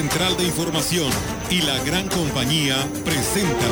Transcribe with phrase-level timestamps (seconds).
[0.00, 1.12] Central de Información
[1.50, 2.74] y la gran compañía
[3.04, 3.70] presentan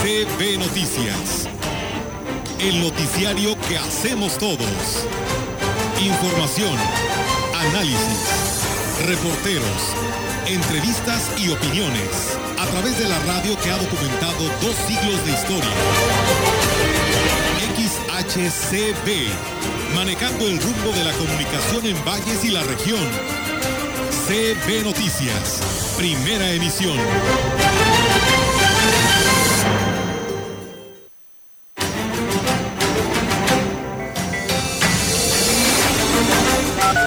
[0.00, 1.50] CB Noticias.
[2.58, 5.06] El noticiario que hacemos todos.
[6.00, 6.74] Información,
[7.54, 8.64] análisis,
[9.04, 9.82] reporteros,
[10.46, 15.76] entrevistas y opiniones a través de la radio que ha documentado dos siglos de historia.
[17.76, 19.28] XHCB,
[19.94, 23.41] manejando el rumbo de la comunicación en valles y la región.
[24.26, 26.96] CB Noticias, primera emisión.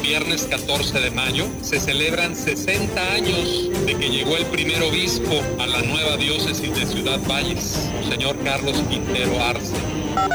[0.01, 5.67] Viernes 14 de mayo se celebran 60 años de que llegó el primer obispo a
[5.67, 9.73] la nueva diócesis de Ciudad Valles, señor Carlos Quintero Arce.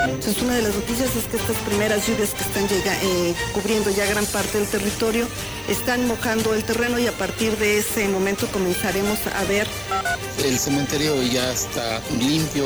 [0.04, 3.90] Entonces, una de las noticias es que estas primeras lluvias que están llega, eh, cubriendo
[3.90, 5.26] ya gran parte del territorio
[5.68, 9.66] están mojando el terreno y a partir de ese momento comenzaremos a ver.
[10.44, 12.64] El cementerio ya está limpio.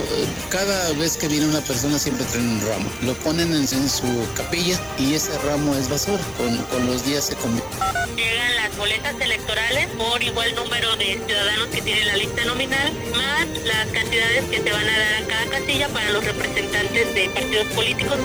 [0.48, 2.91] Cada vez que viene una persona siempre traen un ramo.
[3.03, 6.23] Lo ponen en, en su capilla y ese ramo es basura.
[6.39, 7.77] Con, con los días se convierte.
[8.17, 13.47] Llegan las boletas electorales por igual número de ciudadanos que tienen la lista nominal, más
[13.65, 17.66] las cantidades que se van a dar a cada casilla para los representantes de partidos
[17.74, 18.19] políticos.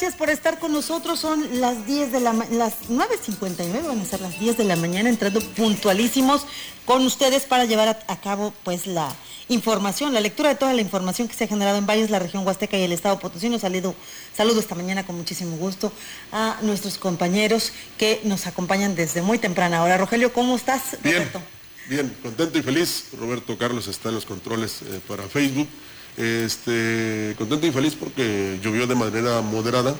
[0.00, 1.20] Gracias por estar con nosotros.
[1.20, 5.10] Son las 10 de la las 9.59, van a ser las 10 de la mañana,
[5.10, 6.46] entrando puntualísimos
[6.86, 9.14] con ustedes para llevar a, a cabo pues la
[9.48, 12.46] información, la lectura de toda la información que se ha generado en Valles, la región
[12.46, 13.58] Huasteca y el estado Potosino.
[13.58, 13.94] Saludo,
[14.34, 15.92] saludo esta mañana con muchísimo gusto
[16.32, 19.98] a nuestros compañeros que nos acompañan desde muy temprana hora.
[19.98, 20.96] Rogelio, ¿cómo estás?
[21.02, 21.42] Bien, Roberto?
[21.90, 23.08] bien, contento y feliz.
[23.18, 25.68] Roberto Carlos está en los controles eh, para Facebook.
[26.16, 29.94] Este, contento y feliz porque llovió de manera moderada,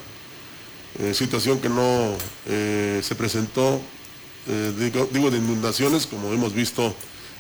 [0.99, 2.15] eh, situación que no
[2.47, 3.81] eh, se presentó,
[4.49, 6.95] eh, digo, digo, de inundaciones como hemos visto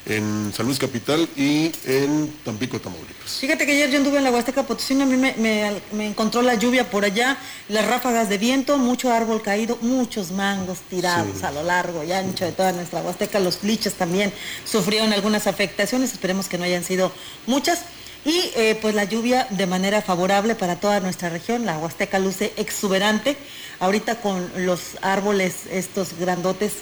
[0.06, 3.32] en San Luis Capital y en Tampico, Tamaulipas.
[3.38, 6.40] Fíjate que ayer yo anduve en la Huasteca Potosina, a mí me, me- me encontró
[6.40, 7.36] la lluvia por allá,
[7.68, 11.44] las ráfagas de viento, mucho árbol caído, muchos mangos tirados Sí.
[11.44, 13.40] a lo largo y ancho de toda nuestra Huasteca.
[13.40, 14.32] Los liches también
[14.64, 17.12] sufrieron algunas afectaciones, esperemos que no hayan sido
[17.46, 17.80] muchas.
[18.24, 22.52] Y eh, pues la lluvia de manera favorable para toda nuestra región, la Huasteca luce
[22.56, 23.36] exuberante,
[23.78, 26.72] ahorita con los árboles estos grandotes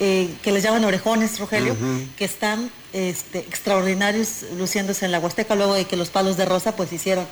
[0.00, 1.76] eh, que les llaman orejones, Rogelio,
[2.16, 6.74] que están este, extraordinarios luciéndose en la Huasteca luego de que los palos de rosa
[6.74, 7.26] pues hicieron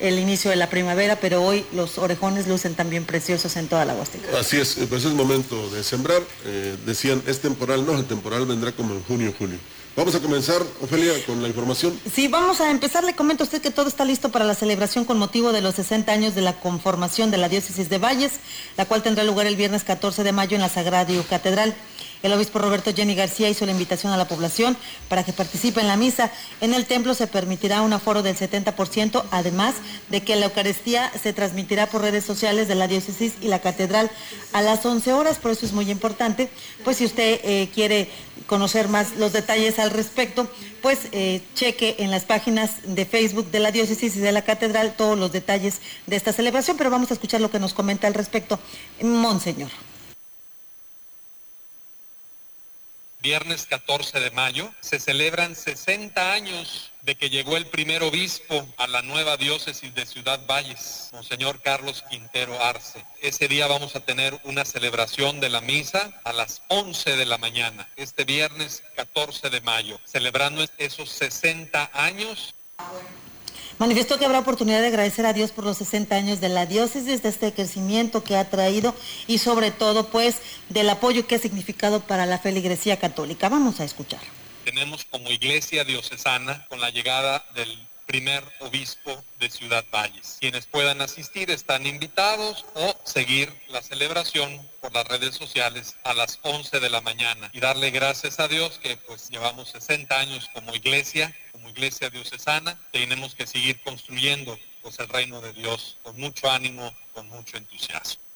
[0.00, 3.94] el inicio de la primavera, pero hoy los orejones lucen también preciosos en toda la
[3.94, 4.38] Huasteca.
[4.38, 6.22] Así es, pues es momento de sembrar.
[6.44, 9.58] Eh, decían, es temporal, no, el temporal vendrá como en junio, julio.
[9.98, 11.98] Vamos a comenzar, Ofelia, con la información.
[12.14, 13.02] Sí, vamos a empezar.
[13.02, 15.74] Le comento a usted que todo está listo para la celebración con motivo de los
[15.74, 18.34] 60 años de la conformación de la diócesis de Valles,
[18.76, 21.74] la cual tendrá lugar el viernes 14 de mayo en la Sagrario Catedral.
[22.22, 24.76] El obispo Roberto Jenny García hizo la invitación a la población
[25.08, 26.30] para que participe en la misa.
[26.60, 29.76] En el templo se permitirá un aforo del 70%, además
[30.08, 34.10] de que la Eucaristía se transmitirá por redes sociales de la diócesis y la catedral
[34.52, 36.48] a las 11 horas, por eso es muy importante.
[36.84, 38.10] Pues si usted eh, quiere
[38.46, 40.50] conocer más los detalles al respecto,
[40.82, 44.94] pues eh, cheque en las páginas de Facebook de la diócesis y de la catedral
[44.96, 48.14] todos los detalles de esta celebración, pero vamos a escuchar lo que nos comenta al
[48.14, 48.58] respecto
[49.02, 49.70] Monseñor.
[53.28, 58.86] Viernes 14 de mayo se celebran 60 años de que llegó el primer obispo a
[58.86, 63.04] la nueva diócesis de Ciudad Valles, Monseñor Carlos Quintero Arce.
[63.20, 67.36] Ese día vamos a tener una celebración de la misa a las 11 de la
[67.36, 72.54] mañana, este viernes 14 de mayo, celebrando esos 60 años
[73.78, 77.22] Manifestó que habrá oportunidad de agradecer a Dios por los 60 años de la diócesis,
[77.22, 78.94] de este crecimiento que ha traído
[79.26, 80.36] y sobre todo pues
[80.68, 83.48] del apoyo que ha significado para la feligresía católica.
[83.48, 84.20] Vamos a escuchar.
[84.64, 90.38] tenemos como iglesia diocesana con la llegada del primer obispo de Ciudad Valles.
[90.40, 96.40] Quienes puedan asistir están invitados o seguir la celebración por las redes sociales a las
[96.42, 100.74] 11 de la mañana y darle gracias a Dios que pues llevamos 60 años como
[100.74, 106.50] iglesia, como iglesia diocesana, tenemos que seguir construyendo pues el reino de Dios con mucho
[106.50, 108.27] ánimo, con mucho entusiasmo.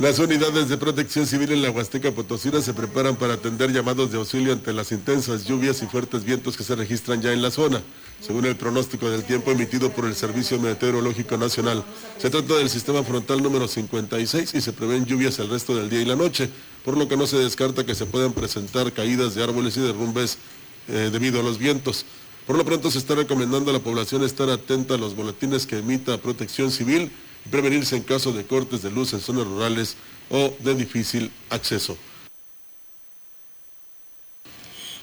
[0.00, 4.16] Las unidades de protección civil en la Huasteca Potosina se preparan para atender llamados de
[4.16, 7.82] auxilio ante las intensas lluvias y fuertes vientos que se registran ya en la zona.
[8.18, 11.84] Según el pronóstico del tiempo emitido por el Servicio Meteorológico Nacional,
[12.16, 16.00] se trata del sistema frontal número 56 y se prevén lluvias el resto del día
[16.00, 16.48] y la noche,
[16.82, 20.38] por lo que no se descarta que se puedan presentar caídas de árboles y derrumbes
[20.88, 22.06] eh, debido a los vientos.
[22.46, 25.76] Por lo pronto se está recomendando a la población estar atenta a los boletines que
[25.76, 27.12] emita Protección Civil
[27.50, 29.96] prevenirse en caso de cortes de luz en zonas rurales
[30.30, 31.96] o de difícil acceso.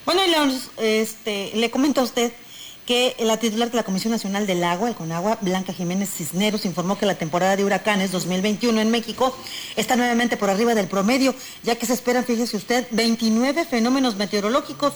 [0.06, 0.34] Bueno, y
[0.78, 2.31] este, le comento a usted
[2.86, 6.98] que la titular de la Comisión Nacional del Agua, el CONAGUA, Blanca Jiménez Cisneros, informó
[6.98, 9.38] que la temporada de huracanes 2021 en México
[9.75, 14.94] está nuevamente por arriba del promedio, ya que se esperan, fíjese usted, 29 fenómenos meteorológicos.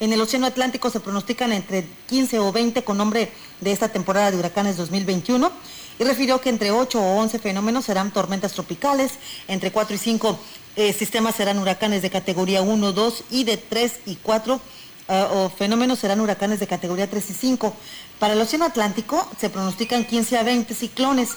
[0.00, 3.30] En el Océano Atlántico se pronostican entre 15 o 20 con nombre
[3.60, 5.52] de esta temporada de huracanes 2021
[5.98, 9.12] y refirió que entre 8 o 11 fenómenos serán tormentas tropicales,
[9.48, 10.38] entre 4 y 5
[10.76, 14.60] eh, sistemas serán huracanes de categoría 1, 2 y de 3 y 4
[15.08, 17.74] eh, o fenómenos serán huracanes de categoría 3 y 5.
[18.18, 21.30] Para el Océano Atlántico se pronostican 15 a 20 ciclones,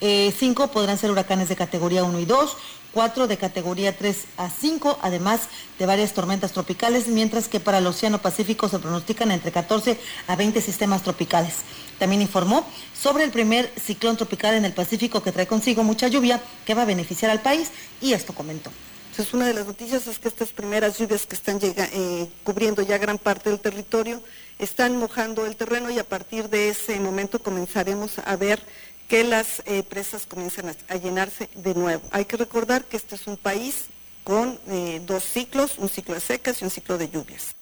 [0.00, 2.56] 5 eh, podrán ser huracanes de categoría 1 y 2,
[2.92, 5.42] 4 de categoría 3 a 5, además
[5.78, 10.36] de varias tormentas tropicales, mientras que para el Océano Pacífico se pronostican entre 14 a
[10.36, 11.54] 20 sistemas tropicales.
[11.98, 16.40] También informó sobre el primer ciclón tropical en el Pacífico que trae consigo mucha lluvia
[16.66, 18.70] que va a beneficiar al país y esto comentó.
[19.12, 22.96] Entonces, una de las noticias es que estas primeras lluvias que están eh, cubriendo ya
[22.96, 24.22] gran parte del territorio
[24.58, 28.62] están mojando el terreno y a partir de ese momento comenzaremos a ver
[29.08, 32.02] que las eh, presas comienzan a, llenarse de nuevo.
[32.10, 33.88] Hay que recordar que este es un país
[34.24, 37.54] con eh, dos ciclos, un ciclo de secas y un ciclo de lluvias.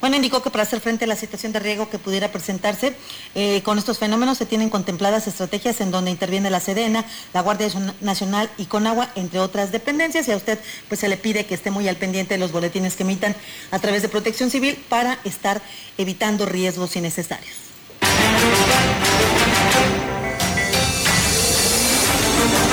[0.00, 2.94] Bueno, indicó que para hacer frente a la situación de riesgo que pudiera presentarse
[3.34, 7.68] eh, con estos fenómenos se tienen contempladas estrategias en donde interviene la Sedena, la Guardia
[8.00, 10.58] Nacional y Conagua, entre otras dependencias, y a usted
[10.88, 13.34] pues se le pide que esté muy al pendiente de los boletines que emitan
[13.70, 15.62] a través de Protección Civil para estar
[15.98, 17.54] evitando riesgos innecesarios.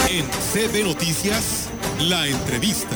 [0.10, 1.70] En CB Noticias,
[2.00, 2.96] la entrevista.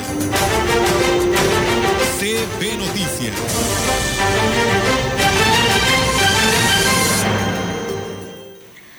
[2.26, 3.36] CB Noticias.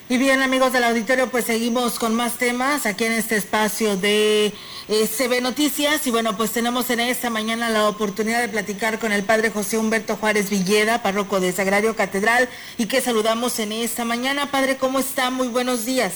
[0.08, 4.52] Y bien amigos del auditorio, pues seguimos con más temas aquí en este espacio de
[4.86, 6.06] eh, CB Noticias.
[6.06, 9.76] Y bueno, pues tenemos en esta mañana la oportunidad de platicar con el padre José
[9.76, 14.52] Humberto Juárez Villeda, párroco de Sagrario Catedral, y que saludamos en esta mañana.
[14.52, 15.30] Padre, ¿cómo está?
[15.30, 16.14] Muy buenos días.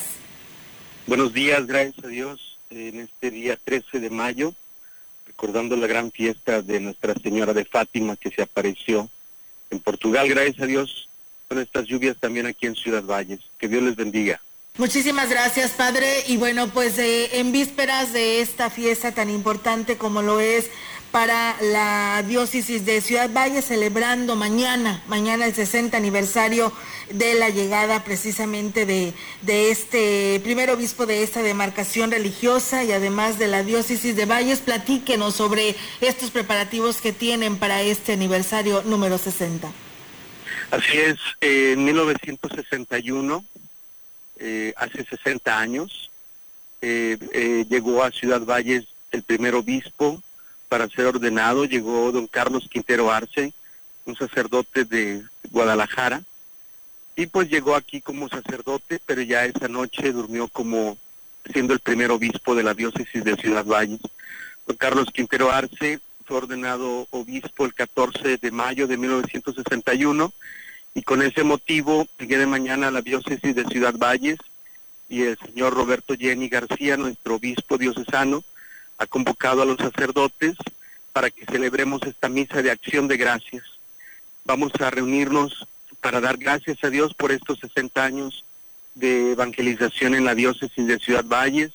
[1.09, 4.55] Buenos días, gracias a Dios, en este día 13 de mayo,
[5.41, 9.09] recordando la gran fiesta de Nuestra Señora de Fátima que se apareció
[9.71, 11.09] en Portugal, gracias a Dios,
[11.49, 13.41] con estas lluvias también aquí en Ciudad Valles.
[13.57, 14.39] Que Dios les bendiga.
[14.77, 16.25] Muchísimas gracias, Padre.
[16.27, 20.69] Y bueno, pues eh, en vísperas de esta fiesta tan importante como lo es
[21.11, 26.73] para la diócesis de Ciudad Valle, celebrando mañana, mañana el 60 aniversario
[27.13, 29.13] de la llegada precisamente de,
[29.43, 34.61] de este primer obispo de esta demarcación religiosa y además de la diócesis de Valles.
[34.61, 39.71] Platíquenos sobre estos preparativos que tienen para este aniversario número 60.
[40.71, 43.45] Así es, en 1961,
[44.39, 46.11] eh, hace 60 años,
[46.81, 50.23] eh, eh, llegó a Ciudad Valles el primer obispo,
[50.71, 53.53] para ser ordenado llegó don Carlos Quintero Arce,
[54.07, 56.23] un sacerdote de Guadalajara,
[57.17, 60.97] y pues llegó aquí como sacerdote, pero ya esa noche durmió como
[61.53, 64.01] siendo el primer obispo de la diócesis de Ciudad Valles.
[64.65, 70.33] Don Carlos Quintero Arce fue ordenado obispo el 14 de mayo de 1961
[70.95, 74.39] y con ese motivo día de mañana la diócesis de Ciudad Valles
[75.09, 78.45] y el señor Roberto Jenny García, nuestro obispo diocesano,
[79.01, 80.57] ha convocado a los sacerdotes
[81.15, 83.65] para que celebremos esta misa de acción de gracias.
[84.45, 85.67] Vamos a reunirnos
[86.03, 88.45] para dar gracias a Dios por estos 60 años
[88.95, 91.73] de evangelización en la diócesis de Ciudad Valles,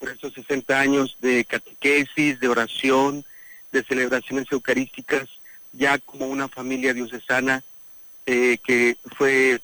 [0.00, 3.24] por estos 60 años de catequesis, de oración,
[3.70, 5.28] de celebraciones eucarísticas,
[5.72, 7.62] ya como una familia diocesana
[8.26, 9.60] eh, que fue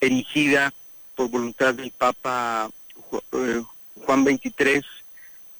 [0.00, 0.72] erigida
[1.14, 2.70] por voluntad del Papa
[3.32, 3.62] eh,
[4.06, 4.99] Juan XXIII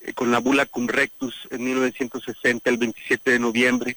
[0.00, 3.96] eh, con la bula Cum Rectus en 1960, el 27 de noviembre.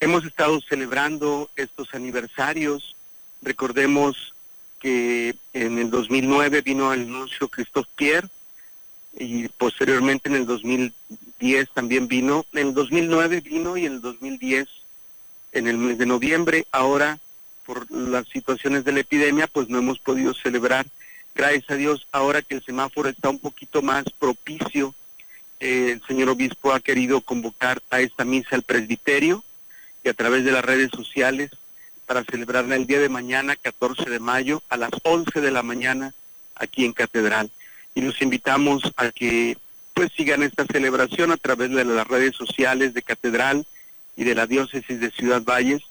[0.00, 2.96] Hemos estado celebrando estos aniversarios.
[3.42, 4.34] Recordemos
[4.78, 8.28] que en el 2009 vino el nuncio Christophe Pierre
[9.18, 12.46] y posteriormente en el 2010 también vino.
[12.52, 14.68] En el 2009 vino y en el 2010
[15.52, 16.66] en el mes de noviembre.
[16.72, 17.18] Ahora,
[17.66, 20.86] por las situaciones de la epidemia, pues no hemos podido celebrar
[21.34, 24.94] Gracias a Dios, ahora que el semáforo está un poquito más propicio,
[25.60, 29.44] el señor obispo ha querido convocar a esta misa al presbiterio
[30.02, 31.50] y a través de las redes sociales
[32.06, 36.12] para celebrarla el día de mañana, 14 de mayo, a las 11 de la mañana,
[36.56, 37.50] aquí en Catedral.
[37.94, 39.56] Y los invitamos a que
[39.94, 43.66] pues sigan esta celebración a través de las redes sociales de Catedral
[44.16, 45.82] y de la Diócesis de Ciudad Valles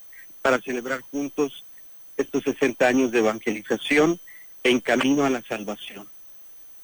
[0.42, 1.64] para celebrar juntos
[2.18, 4.20] estos 60 años de evangelización
[4.64, 6.08] en camino a la salvación.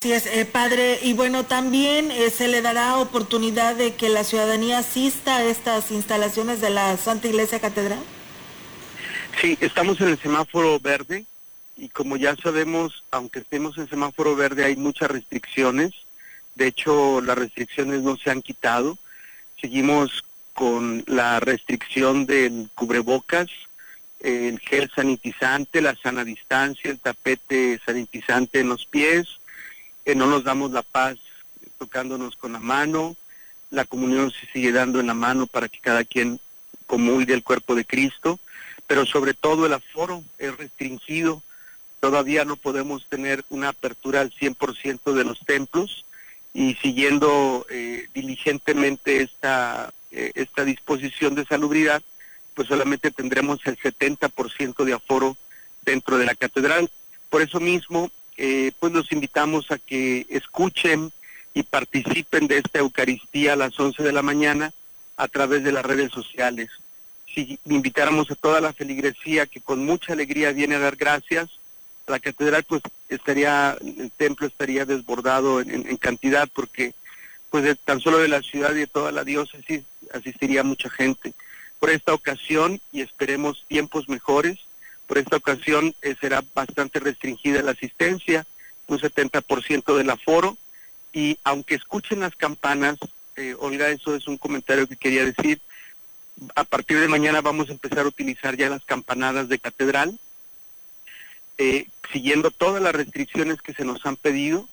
[0.06, 1.00] Sí, es, eh, padre.
[1.02, 5.90] Y bueno, también eh, se le dará oportunidad de que la ciudadanía asista a estas
[5.90, 7.98] instalaciones de la Santa Iglesia Catedral.
[9.42, 11.26] Sí, estamos en el semáforo verde
[11.76, 15.94] y como ya sabemos, aunque estemos en semáforo verde, hay muchas restricciones.
[16.54, 19.00] De hecho, las restricciones no se han quitado.
[19.60, 23.48] Seguimos con la restricción del cubrebocas,
[24.20, 29.40] el gel sanitizante, la sana distancia, el tapete sanitizante en los pies,
[30.06, 31.18] que no nos damos la paz
[31.78, 33.16] tocándonos con la mano,
[33.72, 36.40] la comunión se sigue dando en la mano para que cada quien
[36.86, 38.40] comulgue el cuerpo de Cristo,
[38.88, 41.42] pero sobre todo el aforo es restringido,
[42.00, 46.06] todavía no podemos tener una apertura al 100% de los templos
[46.54, 52.02] y siguiendo eh, diligentemente esta, eh, esta disposición de salubridad,
[52.54, 55.36] pues solamente tendremos el 70% de aforo
[55.84, 56.90] dentro de la catedral.
[57.30, 61.12] Por eso mismo, eh, pues los invitamos a que escuchen
[61.54, 64.74] y participen de esta Eucaristía a las 11 de la mañana
[65.18, 66.70] a través de las redes sociales.
[67.34, 71.50] Si invitáramos a toda la feligresía que con mucha alegría viene a dar gracias,
[72.08, 76.94] la catedral pues estaría, el templo estaría desbordado en, cantidad porque
[77.50, 81.34] pues tan solo de la ciudad y de toda la diócesis asistiría mucha gente
[81.80, 84.60] por esta ocasión y esperemos tiempos mejores.
[85.08, 88.46] Por esta ocasión eh, será bastante restringida la asistencia,
[88.88, 90.58] un 70% del aforo.
[91.14, 92.98] Y aunque escuchen las campanas,
[93.36, 95.62] eh, Olga, eso es un comentario que quería decir.
[96.56, 100.20] A partir de mañana vamos a empezar a utilizar ya las campanadas de catedral,
[101.58, 104.68] eh, siguiendo todas las restricciones que se nos han pedido.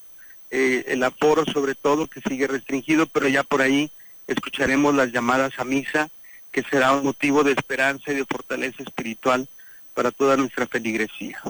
[0.54, 3.90] el aforo sobre todo que sigue restringido, pero ya por ahí
[4.26, 6.10] escucharemos las llamadas a misa
[6.50, 9.48] que será un motivo de esperanza y de fortaleza espiritual
[9.94, 11.40] para toda nuestra feligresía.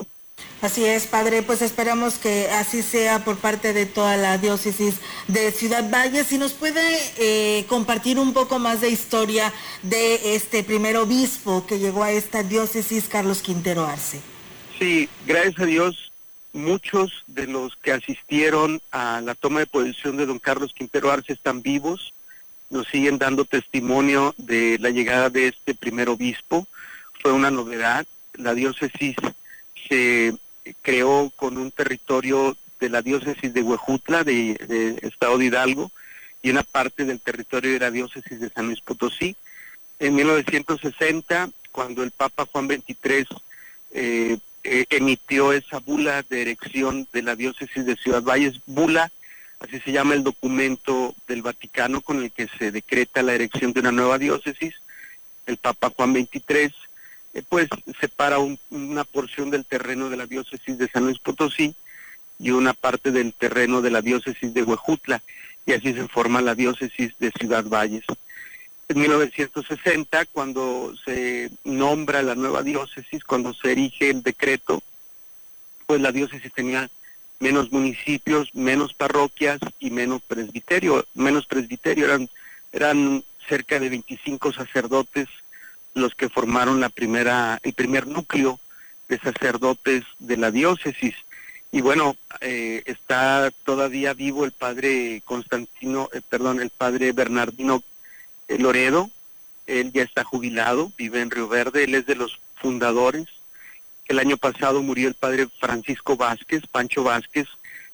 [0.60, 4.96] Así es, Padre, pues esperamos que así sea por parte de toda la diócesis
[5.26, 6.24] de Ciudad Valle.
[6.24, 11.78] Si nos puede eh, compartir un poco más de historia de este primer obispo que
[11.78, 14.20] llegó a esta diócesis, Carlos Quintero Arce.
[14.78, 16.12] Sí, gracias a Dios,
[16.52, 21.32] muchos de los que asistieron a la toma de posesión de don Carlos Quintero Arce
[21.32, 22.12] están vivos
[22.72, 26.66] nos siguen dando testimonio de la llegada de este primer obispo.
[27.20, 28.06] Fue una novedad.
[28.34, 29.16] La diócesis
[29.88, 30.34] se
[30.82, 35.90] creó con un territorio de la diócesis de Huejutla, de, Estado de Hidalgo,
[36.42, 39.36] y una parte del territorio de la diócesis de San Luis Potosí.
[39.98, 43.26] En 1960, cuando el Papa Juan XXIII
[43.92, 49.12] eh, eh, emitió esa bula de erección de la diócesis de Ciudad Valles, bula
[49.62, 53.80] así se llama el documento del Vaticano con el que se decreta la erección de
[53.80, 54.74] una nueva diócesis,
[55.46, 56.74] el Papa Juan XXIII,
[57.48, 57.68] pues
[58.00, 58.38] separa
[58.70, 61.74] una porción del terreno de la diócesis de San Luis Potosí
[62.38, 65.22] y una parte del terreno de la diócesis de Huejutla,
[65.64, 68.04] y así se forma la diócesis de Ciudad Valles.
[68.88, 74.82] En 1960, cuando se nombra la nueva diócesis, cuando se erige el decreto,
[75.86, 76.90] pues la diócesis tenía
[77.38, 82.28] menos municipios, menos parroquias y menos presbiterio, menos presbiterio, eran,
[82.72, 85.28] eran cerca de 25 sacerdotes
[85.94, 88.58] los que formaron la primera, el primer núcleo
[89.08, 91.14] de sacerdotes de la diócesis.
[91.70, 97.82] Y bueno, eh, está todavía vivo el padre Constantino, eh, perdón, el padre Bernardino
[98.48, 99.10] eh, Loredo,
[99.66, 103.28] él ya está jubilado, vive en Río Verde, él es de los fundadores
[104.12, 107.48] el año pasado murió el padre Francisco Vázquez, Pancho Vázquez,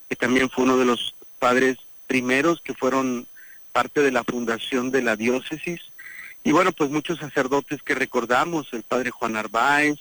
[0.09, 3.29] que también fue uno de los padres primeros que fueron
[3.73, 5.81] parte de la fundación de la diócesis.
[6.49, 9.99] Y bueno, pues muchos sacerdotes que recordamos, el padre Juan Arbaez,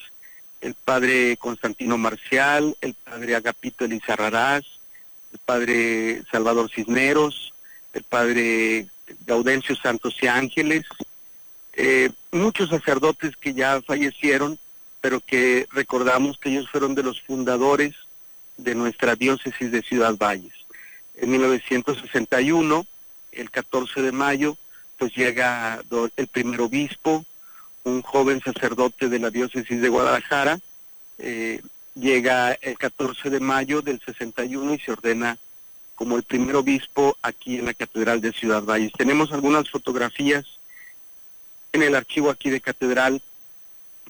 [0.61, 4.63] el padre Constantino Marcial, el padre Agapito Elizarrarás,
[5.33, 7.53] el padre Salvador Cisneros,
[7.91, 8.87] el padre
[9.25, 10.85] Gaudencio Santos y Ángeles,
[11.73, 14.57] eh, muchos sacerdotes que ya fallecieron
[15.01, 17.93] pero que recordamos que ellos fueron de los fundadores
[18.55, 20.53] de nuestra diócesis de Ciudad Valles.
[21.15, 22.87] En 1961,
[23.33, 24.57] el 14 de mayo,
[24.97, 25.81] pues llega
[26.15, 27.25] el primer obispo,
[27.83, 30.59] un joven sacerdote de la diócesis de Guadalajara,
[31.19, 31.61] eh,
[31.95, 35.37] llega el 14 de mayo del 61 y se ordena
[35.95, 38.93] como el primer obispo aquí en la Catedral de Ciudad Valles.
[38.93, 40.45] Tenemos algunas fotografías
[41.73, 43.21] en el archivo aquí de Catedral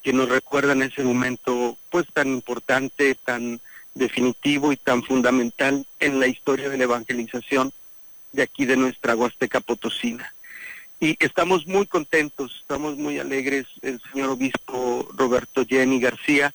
[0.04, 3.60] que nos recuerdan ese momento pues tan importante, tan
[3.94, 7.72] definitivo y tan fundamental en la historia de la evangelización
[8.32, 10.34] de aquí de nuestra Huasteca Potosina.
[11.00, 13.68] Y estamos muy contentos, estamos muy alegres.
[13.84, 16.54] El señor obispo Roberto Jenny García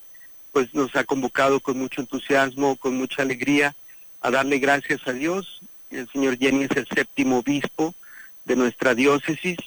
[0.52, 3.74] pues nos ha convocado con mucho entusiasmo, con mucha alegría
[4.20, 5.60] a darle gracias a Dios.
[5.90, 7.94] El señor Jenny es el séptimo obispo
[8.44, 9.58] de nuestra diócesis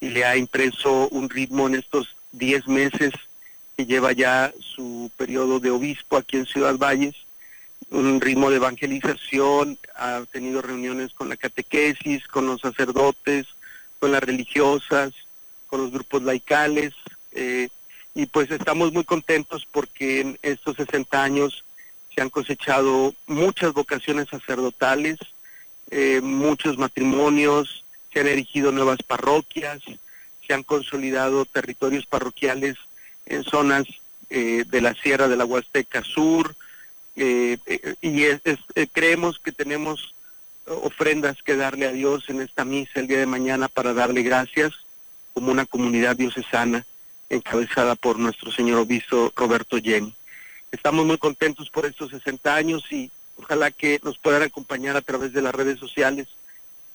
[0.00, 3.12] y le ha impreso un ritmo en estos diez meses
[3.76, 7.14] que lleva ya su periodo de obispo aquí en Ciudad Valles,
[7.90, 13.46] un ritmo de evangelización, ha tenido reuniones con la catequesis, con los sacerdotes,
[14.02, 15.12] con las religiosas,
[15.68, 16.92] con los grupos laicales,
[17.30, 17.68] eh,
[18.16, 21.62] y pues estamos muy contentos porque en estos 60 años
[22.12, 25.18] se han cosechado muchas vocaciones sacerdotales,
[25.92, 29.80] eh, muchos matrimonios, se han erigido nuevas parroquias,
[30.44, 32.74] se han consolidado territorios parroquiales
[33.26, 33.84] en zonas
[34.30, 36.56] eh, de la Sierra de la Huasteca Sur,
[37.14, 37.56] eh,
[38.00, 38.24] y
[38.88, 40.12] creemos que tenemos
[40.66, 44.72] ofrendas que darle a Dios en esta misa el día de mañana para darle gracias
[45.32, 46.86] como una comunidad diocesana
[47.28, 50.14] encabezada por nuestro señor obispo Roberto Jenny.
[50.70, 55.32] Estamos muy contentos por estos 60 años y ojalá que nos puedan acompañar a través
[55.32, 56.28] de las redes sociales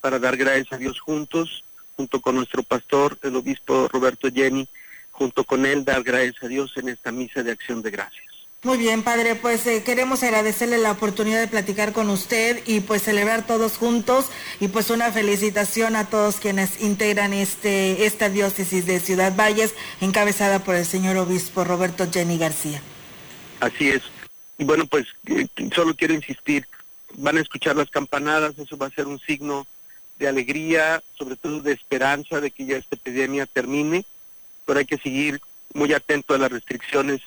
[0.02, 1.64] para dar gracias a Dios juntos,
[1.96, 4.68] junto con nuestro pastor, el obispo Roberto Jenny,
[5.12, 8.27] junto con él dar gracias a Dios en esta misa de acción de gracias.
[8.64, 13.04] Muy bien, padre, pues eh, queremos agradecerle la oportunidad de platicar con usted y pues
[13.04, 14.26] celebrar todos juntos
[14.60, 20.64] y pues una felicitación a todos quienes integran este esta diócesis de Ciudad Valles encabezada
[20.64, 22.82] por el señor obispo Roberto Jenny García.
[23.60, 24.02] Así es.
[24.58, 26.68] Y bueno, pues eh, solo quiero insistir,
[27.16, 29.68] van a escuchar las campanadas, eso va a ser un signo
[30.18, 34.04] de alegría, sobre todo de esperanza de que ya esta epidemia termine,
[34.65, 35.39] pero hay que seguir
[35.76, 37.22] muy atento a las restricciones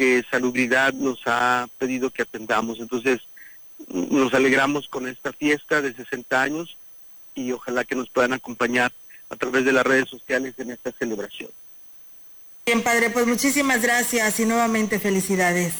[0.00, 2.80] que Salubridad nos ha pedido que atendamos.
[2.80, 3.20] Entonces,
[3.86, 6.78] nos alegramos con esta fiesta de 60 años
[7.34, 8.92] y ojalá que nos puedan acompañar
[9.28, 11.50] a través de las redes sociales en esta celebración.
[12.64, 15.74] Bien, padre, pues muchísimas gracias y nuevamente felicidades.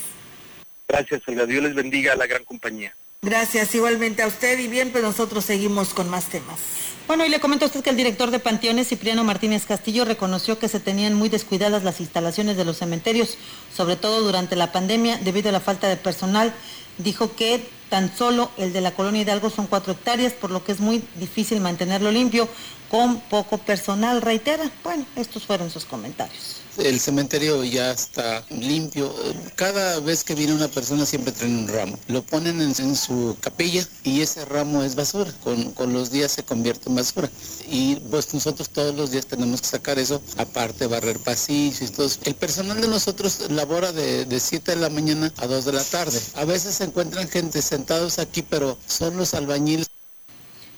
[0.86, 1.46] Gracias, Olga.
[1.46, 2.94] Dios les bendiga a la gran compañía.
[3.22, 6.58] Gracias, igualmente a usted y bien, pues nosotros seguimos con más temas.
[7.06, 10.58] Bueno, y le comento a usted que el director de Panteones, Cipriano Martínez Castillo, reconoció
[10.58, 13.36] que se tenían muy descuidadas las instalaciones de los cementerios,
[13.76, 16.54] sobre todo durante la pandemia, debido a la falta de personal.
[16.96, 20.72] Dijo que tan solo el de la colonia Hidalgo son cuatro hectáreas, por lo que
[20.72, 22.48] es muy difícil mantenerlo limpio
[22.90, 24.70] con poco personal, reitera.
[24.82, 26.56] Bueno, estos fueron sus comentarios.
[26.76, 29.14] El cementerio ya está limpio.
[29.54, 31.98] Cada vez que viene una persona siempre traen un ramo.
[32.08, 35.32] Lo ponen en, su capilla y ese ramo es basura.
[35.42, 37.28] Con, los días se convierte en basura.
[37.68, 42.08] Y pues nosotros todos los días tenemos que sacar eso, aparte barrer pasillos y todo.
[42.24, 46.20] El personal de nosotros labora de 7 de la mañana a 2 de la tarde.
[46.34, 49.90] A veces se encuentran gente sentados aquí, pero son los albañiles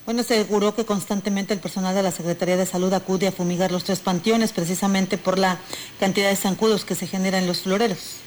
[0.05, 3.85] bueno, aseguró que constantemente el personal de la Secretaría de Salud acude a fumigar los
[3.85, 5.59] tres panteones precisamente por la
[5.99, 8.17] cantidad de zancudos que se generan en los floreros.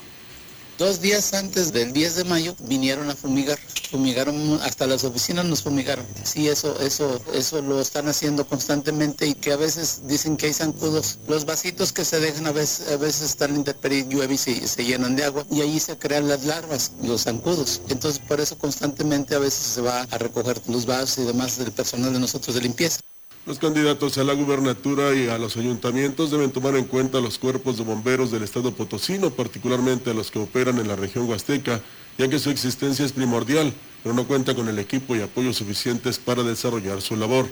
[0.79, 3.59] Dos días antes del 10 de mayo vinieron a fumigar,
[3.91, 6.05] fumigaron, hasta las oficinas nos fumigaron.
[6.23, 10.53] Sí, eso, eso, eso lo están haciendo constantemente y que a veces dicen que hay
[10.53, 11.19] zancudos.
[11.29, 14.69] Los vasitos que se dejan a veces, a veces están en intemperie, llueve y se,
[14.69, 17.81] se llenan de agua y ahí se crean las larvas, los zancudos.
[17.89, 21.73] Entonces por eso constantemente a veces se va a recoger los vasos y demás del
[21.73, 23.01] personal de nosotros de limpieza.
[23.47, 27.77] Los candidatos a la gubernatura y a los ayuntamientos deben tomar en cuenta los cuerpos
[27.77, 31.81] de bomberos del estado potosino, particularmente a los que operan en la región huasteca,
[32.19, 36.19] ya que su existencia es primordial, pero no cuenta con el equipo y apoyo suficientes
[36.19, 37.47] para desarrollar su labor.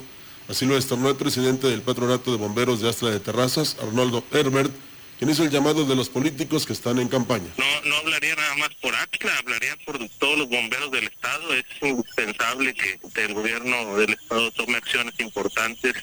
[0.49, 4.73] Así lo externó el presidente del Patronato de Bomberos de Astra de Terrazas, Arnoldo Herbert,
[5.17, 7.47] quien hizo el llamado de los políticos que están en campaña.
[7.57, 11.53] No, no hablaría nada más por ATLA, hablaría por todos los bomberos del Estado.
[11.53, 15.93] Es indispensable que el gobierno del Estado tome acciones importantes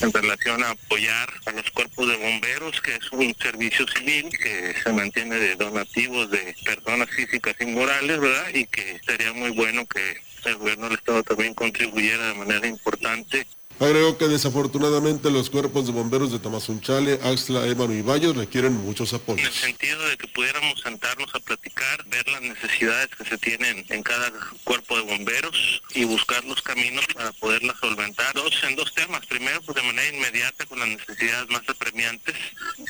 [0.00, 4.74] en relación a apoyar a los cuerpos de bomberos, que es un servicio civil que
[4.82, 8.48] se mantiene de donativos de personas físicas y morales, ¿verdad?
[8.54, 13.46] Y que sería muy bueno que el gobierno del Estado también contribuyera de manera importante
[13.80, 19.14] Agregó que desafortunadamente los cuerpos de bomberos de Tamazunchale, Axla, Ébano y Valles requieren muchos
[19.14, 19.40] apoyos.
[19.40, 23.86] En el sentido de que pudiéramos sentarnos a platicar, ver las necesidades que se tienen
[23.88, 24.32] en cada
[24.64, 28.34] cuerpo de bomberos y buscar los caminos para poderla solventar.
[28.34, 29.24] Dos, en dos temas.
[29.26, 32.34] Primero, pues de manera inmediata con las necesidades más apremiantes.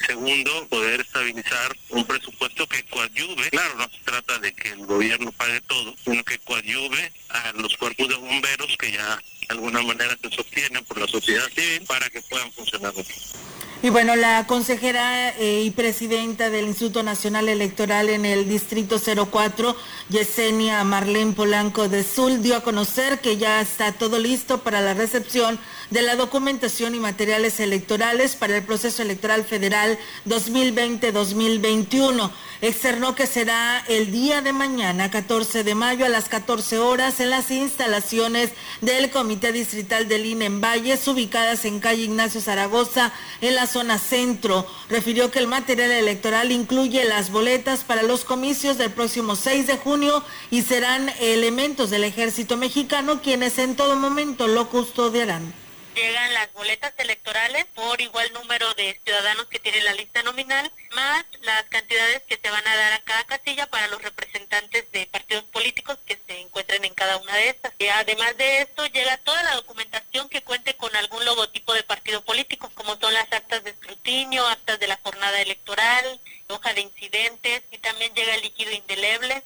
[0.06, 3.50] Segundo, poder estabilizar un presupuesto que coadyuve.
[3.50, 7.76] Claro, no se trata de que el gobierno pague todo, sino que coadyuve a los
[7.76, 12.08] cuerpos de bomberos que ya de alguna manera se sostienen por la sociedad civil para
[12.10, 12.92] que puedan funcionar.
[13.80, 19.76] Y bueno, la consejera eh, y presidenta del Instituto Nacional Electoral en el Distrito 04,
[20.10, 24.94] Yesenia Marlene Polanco de Sul, dio a conocer que ya está todo listo para la
[24.94, 25.58] recepción
[25.90, 32.30] de la documentación y materiales electorales para el proceso electoral federal 2020-2021.
[32.60, 37.30] Externó que será el día de mañana, 14 de mayo, a las 14 horas, en
[37.30, 43.54] las instalaciones del Comité Distrital del INE en Valles, ubicadas en calle Ignacio Zaragoza, en
[43.54, 44.66] la zona centro.
[44.90, 49.76] Refirió que el material electoral incluye las boletas para los comicios del próximo 6 de
[49.76, 55.54] junio y serán elementos del ejército mexicano quienes en todo momento lo custodiarán
[55.98, 61.24] llegan las boletas electorales por igual número de ciudadanos que tienen la lista nominal, más
[61.40, 65.44] las cantidades que se van a dar a cada casilla para los representantes de partidos
[65.44, 67.72] políticos que se encuentren en cada una de estas.
[67.78, 72.24] Y además de esto, llega toda la documentación que cuente con algún logotipo de partido
[72.24, 77.62] político, como son las actas de escrutinio, actas de la jornada electoral, hoja de incidentes,
[77.72, 79.42] y también llega el líquido indeleble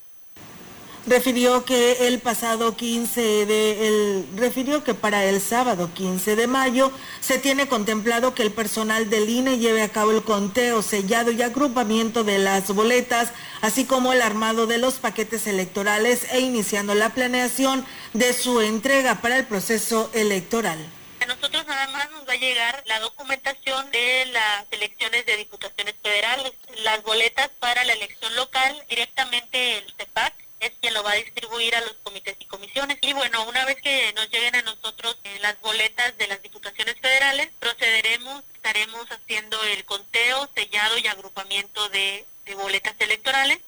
[1.06, 6.92] refirió que el pasado 15 de el, refirió que para el sábado 15 de mayo
[7.20, 11.42] se tiene contemplado que el personal del INE lleve a cabo el conteo, sellado y
[11.42, 17.10] agrupamiento de las boletas, así como el armado de los paquetes electorales e iniciando la
[17.10, 20.78] planeación de su entrega para el proceso electoral.
[21.20, 25.94] A nosotros nada más nos va a llegar la documentación de las elecciones de diputaciones
[26.02, 31.16] federales, las boletas para la elección local, directamente el CEPAC es quien lo va a
[31.16, 32.96] distribuir a los comités y comisiones.
[33.02, 36.94] Y bueno, una vez que nos lleguen a nosotros eh, las boletas de las diputaciones
[37.00, 42.24] federales, procederemos, estaremos haciendo el conteo, sellado y agrupamiento de,
[42.56, 43.58] boletas electorales.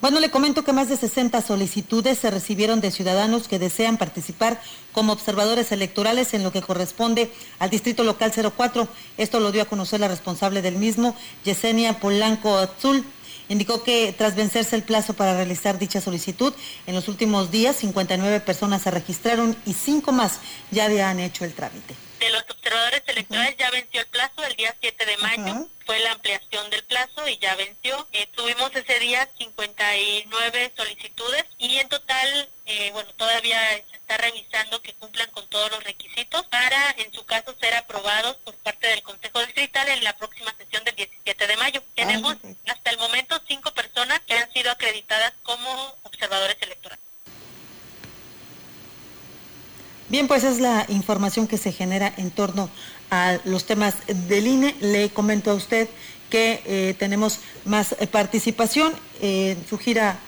[0.00, 4.60] Bueno, le comento que más de 60 solicitudes se recibieron de ciudadanos que desean participar
[4.92, 8.88] como observadores electorales en lo que corresponde al Distrito Local 04.
[9.16, 13.04] Esto lo dio a conocer la responsable del mismo, Yesenia Polanco Azul.
[13.48, 16.54] Indicó que tras vencerse el plazo para realizar dicha solicitud,
[16.86, 21.52] en los últimos días 59 personas se registraron y cinco más ya habían hecho el
[21.52, 22.03] trámite.
[22.24, 26.12] De los observadores electorales ya venció el plazo el día 7 de mayo, fue la
[26.12, 28.08] ampliación del plazo y ya venció.
[28.12, 33.58] Eh, tuvimos ese día 59 solicitudes y en total, eh, bueno, todavía
[33.90, 38.36] se está revisando que cumplan con todos los requisitos para, en su caso, ser aprobados
[38.36, 41.82] por parte del Consejo Distrital en la próxima sesión del 17 de mayo.
[41.94, 47.03] Tenemos hasta el momento cinco personas que han sido acreditadas como observadores electorales.
[50.08, 52.68] Bien, pues es la información que se genera en torno
[53.10, 53.94] a los temas
[54.28, 54.74] del INE.
[54.80, 55.88] Le comento a usted
[56.28, 60.18] que eh, tenemos más eh, participación en su gira.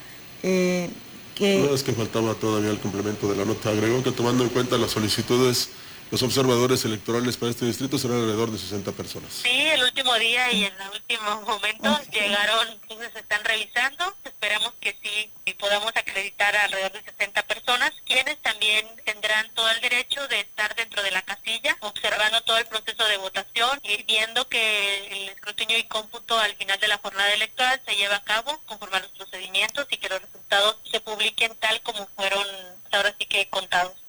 [0.43, 0.89] Eh,
[1.35, 1.59] que...
[1.59, 3.71] No, es que faltaba todavía el complemento de la nota.
[3.71, 5.69] Agregó que tomando en cuenta las solicitudes
[6.11, 9.33] los observadores electorales para este distrito serán alrededor de 60 personas.
[9.33, 14.15] Sí, el último día y en el último momento llegaron, entonces están revisando.
[14.25, 19.81] Esperamos que sí podamos acreditar a alrededor de 60 personas, quienes también tendrán todo el
[19.81, 24.49] derecho de estar dentro de la casilla, observando todo el proceso de votación y viendo
[24.49, 28.61] que el escrutinio y cómputo al final de la jornada electoral se lleva a cabo
[28.67, 32.47] conforme a los procedimientos y que los resultados se publiquen tal como fueron
[32.93, 34.06] ahora sí que contados.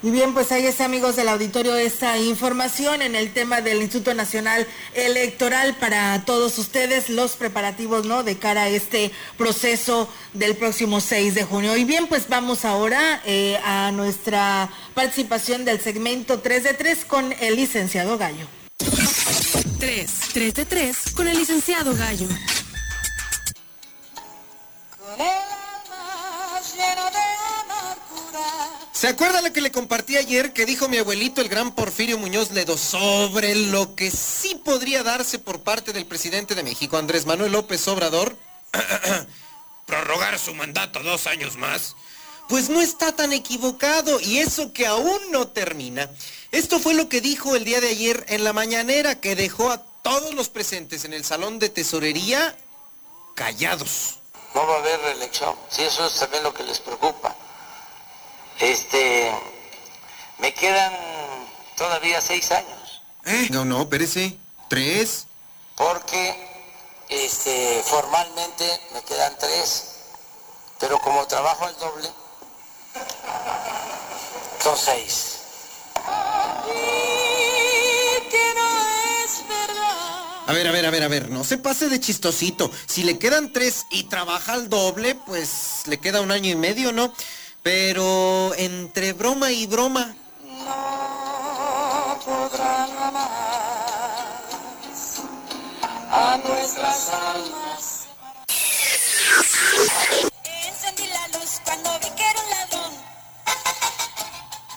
[0.00, 4.14] Y bien, pues ahí está, amigos del auditorio, esta información en el tema del Instituto
[4.14, 8.22] Nacional Electoral para todos ustedes, los preparativos, ¿no?
[8.22, 11.76] De cara a este proceso del próximo 6 de junio.
[11.76, 17.32] Y bien, pues vamos ahora eh, a nuestra participación del segmento 3 de 3 con
[17.40, 18.46] el licenciado Gallo.
[19.80, 22.28] 3, 3 de 3 con el licenciado Gallo.
[24.96, 27.18] Con el alma llena de
[27.62, 32.18] amargura ¿Se acuerda lo que le compartí ayer que dijo mi abuelito, el gran Porfirio
[32.18, 37.24] Muñoz Ledo, sobre lo que sí podría darse por parte del presidente de México, Andrés
[37.24, 38.36] Manuel López Obrador?
[39.86, 41.94] Prorrogar su mandato dos años más.
[42.48, 46.10] Pues no está tan equivocado y eso que aún no termina.
[46.50, 49.80] Esto fue lo que dijo el día de ayer en la mañanera que dejó a
[50.02, 52.56] todos los presentes en el salón de tesorería
[53.36, 54.16] callados.
[54.56, 57.36] No va a haber reelección, sí, eso es también lo que les preocupa.
[58.60, 59.32] Este,
[60.38, 60.92] me quedan
[61.76, 63.02] todavía seis años.
[63.24, 63.48] ¿Eh?
[63.50, 64.36] No, no, espérese.
[64.68, 65.26] ¿Tres?
[65.76, 66.48] Porque
[67.08, 69.94] este, formalmente me quedan tres,
[70.80, 72.08] pero como trabajo el doble,
[74.62, 75.34] Son seis.
[80.46, 82.70] A ver, a ver, a ver, a ver, no se pase de chistosito.
[82.86, 86.90] Si le quedan tres y trabaja al doble, pues le queda un año y medio,
[86.90, 87.12] ¿no?
[87.70, 90.14] Pero entre broma y broma.
[90.64, 93.28] No podrán amar
[96.10, 98.06] a nuestras almas.
[100.66, 101.97] Encendí la luz cuando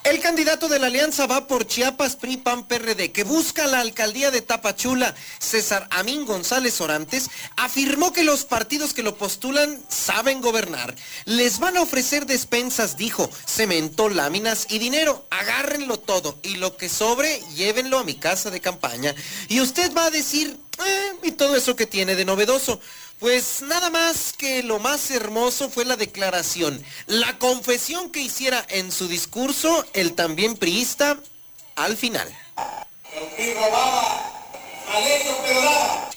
[0.03, 4.31] El candidato de la alianza va por Chiapas PRI PAN PRD que busca la alcaldía
[4.31, 10.95] de Tapachula, César Amín González Orantes, afirmó que los partidos que lo postulan saben gobernar.
[11.25, 15.27] Les van a ofrecer despensas, dijo, cemento, láminas y dinero.
[15.29, 19.13] Agárrenlo todo y lo que sobre, llévenlo a mi casa de campaña.
[19.49, 22.79] Y usted va a decir, eh, y todo eso que tiene de novedoso.
[23.21, 28.91] Pues nada más que lo más hermoso fue la declaración, la confesión que hiciera en
[28.91, 31.19] su discurso el también priista
[31.75, 32.27] al final.
[33.38, 34.34] Y robaba,
[34.91, 36.10] mal hecho pero daba.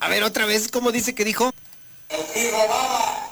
[0.00, 1.50] A ver otra vez, ¿cómo dice que dijo?
[2.10, 3.26] Y robaba,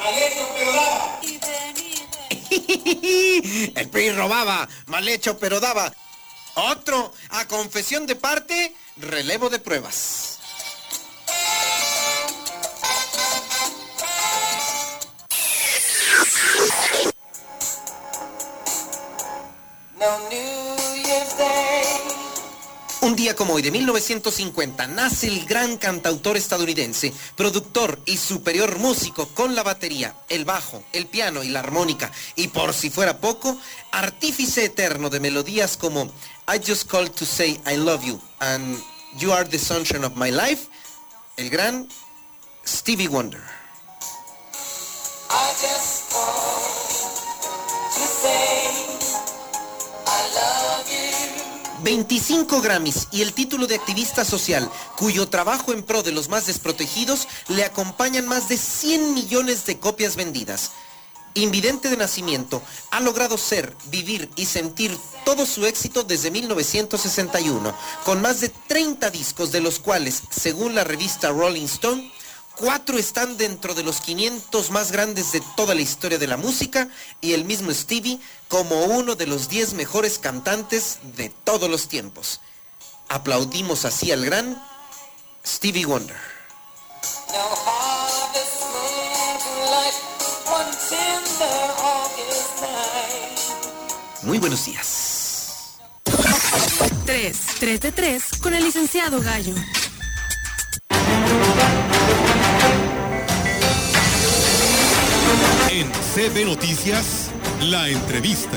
[0.00, 1.20] mal hecho pero daba.
[1.22, 1.38] Y
[2.50, 5.94] vení, El PRI robaba, mal hecho pero daba.
[6.54, 10.38] Otro, a confesión de parte, relevo de pruebas.
[23.02, 29.26] Un día como hoy de 1950 nace el gran cantautor estadounidense, productor y superior músico
[29.28, 33.58] con la batería, el bajo, el piano y la armónica, y por si fuera poco,
[33.90, 36.12] artífice eterno de melodías como
[36.48, 38.76] I Just Called to Say I Love You and
[39.16, 40.68] You Are the Sunshine of My Life,
[41.38, 41.86] el gran
[42.64, 43.40] Stevie Wonder.
[45.30, 46.82] I just called
[47.94, 48.66] to say
[50.04, 51.84] I love you.
[51.84, 56.46] 25 Grammys y el título de activista social, cuyo trabajo en pro de los más
[56.46, 60.72] desprotegidos le acompañan más de 100 millones de copias vendidas.
[61.34, 68.20] Invidente de nacimiento, ha logrado ser, vivir y sentir todo su éxito desde 1961, con
[68.20, 72.12] más de 30 discos de los cuales, según la revista Rolling Stone,
[72.56, 76.88] Cuatro están dentro de los 500 más grandes de toda la historia de la música
[77.20, 82.40] y el mismo Stevie como uno de los 10 mejores cantantes de todos los tiempos.
[83.08, 84.62] Aplaudimos así al gran
[85.44, 86.16] Stevie Wonder.
[94.22, 95.78] Muy buenos días.
[97.04, 99.54] 3, 3 de 3 con el licenciado Gallo.
[105.70, 108.56] En CB Noticias, la entrevista.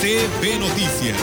[0.00, 1.16] CB Noticias.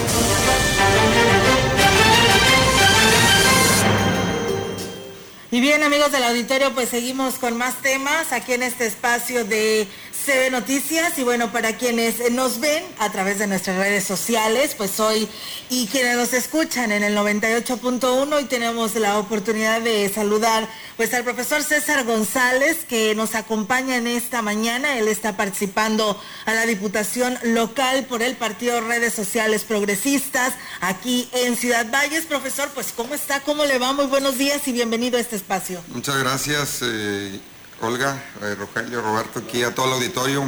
[5.54, 9.86] Y bien amigos del auditorio, pues seguimos con más temas aquí en este espacio de
[10.24, 14.98] CB Noticias y bueno, para quienes nos ven a través de nuestras redes sociales, pues
[14.98, 15.28] hoy
[15.68, 21.24] y quienes nos escuchan en el 98.1 hoy tenemos la oportunidad de saludar pues al
[21.24, 27.38] profesor César González que nos acompaña en esta mañana, él está participando a la Diputación
[27.42, 32.24] Local por el Partido Redes Sociales Progresistas aquí en Ciudad Valles.
[32.24, 33.40] Profesor, pues ¿cómo está?
[33.40, 33.92] ¿Cómo le va?
[33.92, 35.82] Muy buenos días y bienvenido a este espacio.
[35.88, 37.40] Muchas gracias, eh,
[37.80, 40.44] Olga, eh, Rogelio, Roberto, aquí a todo el auditorio.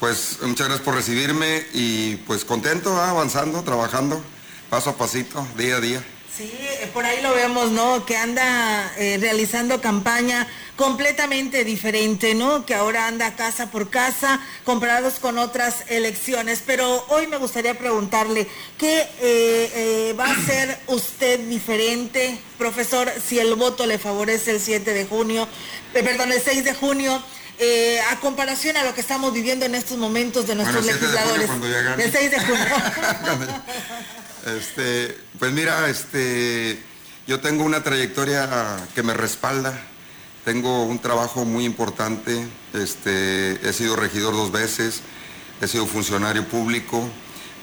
[0.00, 4.22] Pues muchas gracias por recibirme y pues contento, ah, avanzando, trabajando,
[4.68, 6.04] paso a pasito, día a día.
[6.36, 8.04] Sí, eh, por ahí lo vemos, ¿no?
[8.04, 12.64] Que anda eh, realizando campaña completamente diferente, ¿no?
[12.66, 16.62] Que ahora anda casa por casa, comparados con otras elecciones.
[16.64, 18.46] Pero hoy me gustaría preguntarle,
[18.78, 24.60] ¿qué eh, eh, va a hacer usted diferente, profesor, si el voto le favorece el
[24.60, 25.48] 7 de junio,
[25.94, 27.22] eh, perdón, el 6 de junio?
[27.58, 31.00] eh, a comparación a lo que estamos viviendo en estos momentos de nuestros Bueno, el
[31.00, 32.04] 7 de junio, legisladores.
[32.04, 32.66] el 6 de junio.
[34.46, 36.80] Este, pues mira, este,
[37.26, 39.76] yo tengo una trayectoria que me respalda.
[40.46, 42.46] Tengo un trabajo muy importante.
[42.72, 45.00] Este, he sido regidor dos veces,
[45.60, 47.02] he sido funcionario público.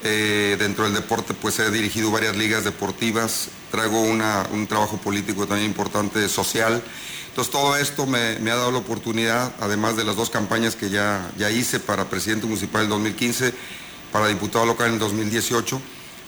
[0.04, 3.48] Eh, dentro del deporte, pues he dirigido varias ligas deportivas.
[3.72, 6.84] Traigo una- un trabajo político también importante, social.
[7.30, 10.90] Entonces todo esto me, me ha dado la oportunidad, además de las dos campañas que
[10.90, 13.54] ya, ya hice para presidente municipal en 2015,
[14.12, 15.80] para diputado local en 2018,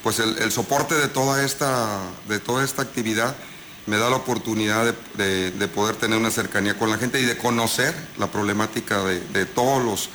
[0.04, 3.36] pues el, el soporte de toda esta, de toda esta actividad
[3.88, 7.38] me da la oportunidad de, de, poder tener una cercanía con la gente y de
[7.38, 10.10] conocer la problemática de, de todos los,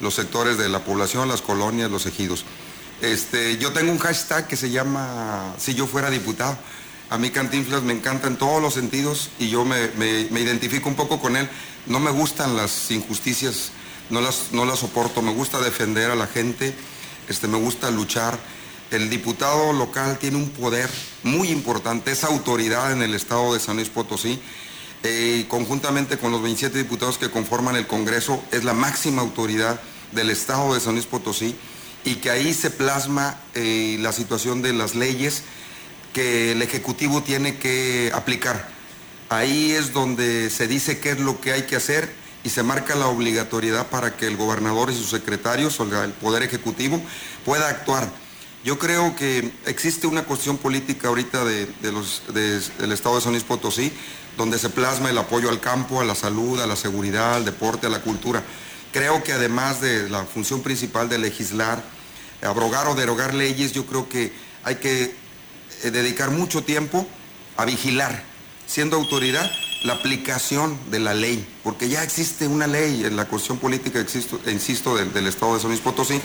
[0.00, 2.44] los, sectores de la población, las colonias, los ejidos.
[3.02, 6.56] Este, yo tengo un hashtag que se llama Si yo fuera diputado.
[7.10, 10.88] A mí Cantinflas me encanta en todos los sentidos y yo me, me, me identifico
[10.88, 11.48] un poco con él.
[11.86, 13.70] No me gustan las injusticias,
[14.10, 16.74] no las, no las soporto, me gusta defender a la gente,
[17.28, 18.38] este, me gusta luchar
[18.90, 20.88] el diputado local tiene un poder
[21.22, 24.40] muy importante, es autoridad en el estado de San Luis Potosí.
[25.04, 29.80] Eh, conjuntamente con los 27 diputados que conforman el Congreso, es la máxima autoridad
[30.12, 31.54] del estado de San Luis Potosí
[32.04, 35.42] y que ahí se plasma eh, la situación de las leyes
[36.12, 38.68] que el Ejecutivo tiene que aplicar.
[39.28, 42.94] Ahí es donde se dice qué es lo que hay que hacer y se marca
[42.94, 47.00] la obligatoriedad para que el gobernador y sus secretarios, o el Poder Ejecutivo,
[47.44, 48.08] pueda actuar.
[48.64, 53.92] Yo creo que existe una cuestión política ahorita del Estado de San Potosí,
[54.36, 57.86] donde se plasma el apoyo al campo, a la salud, a la seguridad, al deporte,
[57.86, 58.42] a la cultura.
[58.92, 61.82] Creo que además de la función principal de legislar,
[62.42, 64.32] abrogar o derogar leyes, yo creo que
[64.64, 65.14] hay que
[65.82, 67.06] eh, dedicar mucho tiempo
[67.56, 68.24] a vigilar,
[68.66, 69.50] siendo autoridad,
[69.84, 74.96] la aplicación de la ley, porque ya existe una ley en la cuestión política, insisto,
[74.96, 76.20] del, Estado de San Potosí,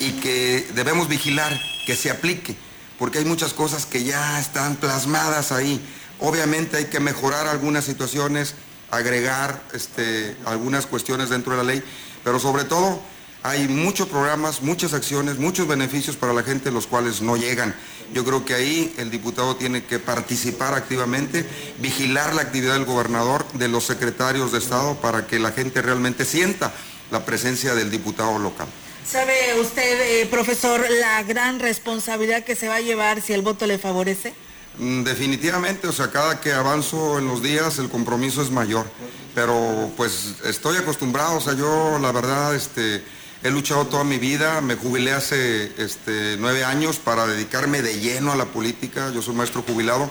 [0.00, 2.56] y que debemos vigilar que se aplique,
[2.98, 5.80] porque hay muchas cosas que ya están plasmadas ahí.
[6.20, 8.54] Obviamente hay que mejorar algunas situaciones,
[8.90, 11.82] agregar este, algunas cuestiones dentro de la ley,
[12.22, 13.00] pero sobre todo
[13.42, 17.74] hay muchos programas, muchas acciones, muchos beneficios para la gente, los cuales no llegan.
[18.14, 21.46] Yo creo que ahí el diputado tiene que participar activamente,
[21.78, 26.24] vigilar la actividad del gobernador, de los secretarios de Estado, para que la gente realmente
[26.24, 26.72] sienta
[27.10, 28.66] la presencia del diputado local.
[29.06, 33.66] ¿Sabe usted, eh, profesor, la gran responsabilidad que se va a llevar si el voto
[33.66, 34.32] le favorece?
[34.78, 38.86] Mm, definitivamente, o sea, cada que avanzo en los días el compromiso es mayor,
[39.34, 43.02] pero pues estoy acostumbrado, o sea, yo la verdad, este,
[43.42, 48.32] he luchado toda mi vida, me jubilé hace este, nueve años para dedicarme de lleno
[48.32, 50.08] a la política, yo soy maestro jubilado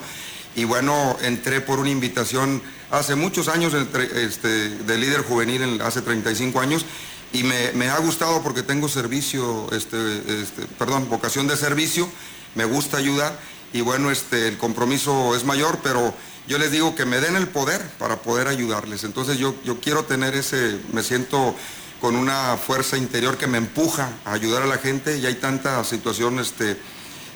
[0.56, 6.60] y bueno, entré por una invitación hace muchos años este, de líder juvenil, hace 35
[6.60, 6.86] años,
[7.34, 12.08] y me, ha gustado porque tengo servicio, este, este, perdón, vocación de servicio,
[12.56, 13.38] me gusta ayudar
[13.74, 16.14] y bueno, este, el compromiso es mayor, pero
[16.48, 19.04] yo les digo que me den el poder para poder ayudarles.
[19.04, 21.56] Entonces yo, yo quiero tener ese, me siento
[22.00, 25.84] con una fuerza interior que me empuja a ayudar a la gente y hay tanta
[25.84, 26.78] situación este,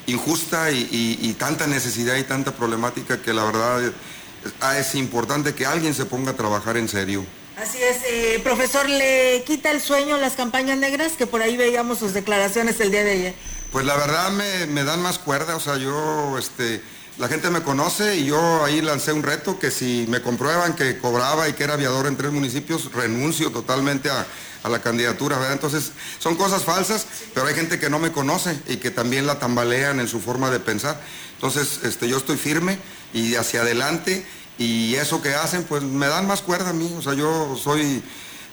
[0.06, 3.92] injusta y, tanta necesidad y tanta problemática que la verdad
[4.78, 7.24] es importante que alguien se ponga a trabajar en serio.
[7.60, 11.14] Así es, eh, profesor, ¿le quita el sueño las campañas negras?
[11.14, 13.34] Que por ahí veíamos sus declaraciones el día de ayer.
[13.72, 16.80] Pues la verdad me, dan más cuerda, o sea, yo, este,
[17.18, 20.98] la gente me conoce y yo ahí lancé un reto que si me comprueban que
[20.98, 24.24] cobraba y que era aviador en tres municipios, renuncio totalmente a,
[24.68, 25.54] la candidatura, ¿verdad?
[25.54, 29.38] Entonces, son cosas falsas, pero hay gente que no me conoce y que también la
[29.38, 31.00] tambalean en su forma de pensar.
[31.36, 32.78] Entonces, este, yo estoy firme
[33.14, 34.26] y hacia adelante
[34.58, 36.92] y eso que hacen, pues me dan más cuerda a mí.
[36.98, 38.02] O sea, yo soy,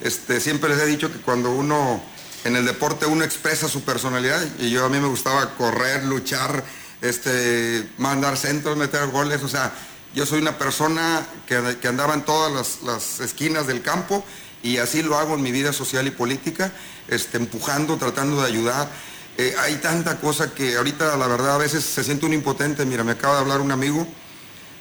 [0.01, 2.01] este, siempre les he dicho que cuando uno,
[2.43, 6.63] en el deporte uno expresa su personalidad, y yo a mí me gustaba correr, luchar,
[7.01, 9.73] este, mandar centros, meter goles, o sea,
[10.13, 14.23] yo soy una persona que, andaba en todas las, esquinas del campo
[14.63, 16.71] y así lo hago en mi vida social y política,
[17.07, 18.89] este, empujando, tratando de ayudar.
[19.37, 22.85] Eh, hay tanta cosa que ahorita la verdad a veces se siente un impotente.
[22.85, 24.07] Mira, me acaba de hablar un amigo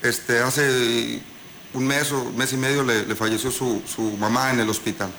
[0.04, 1.20] este, hace
[1.72, 3.82] un mes o mes y medio le, falleció su,
[4.18, 5.10] mamá en el hospital.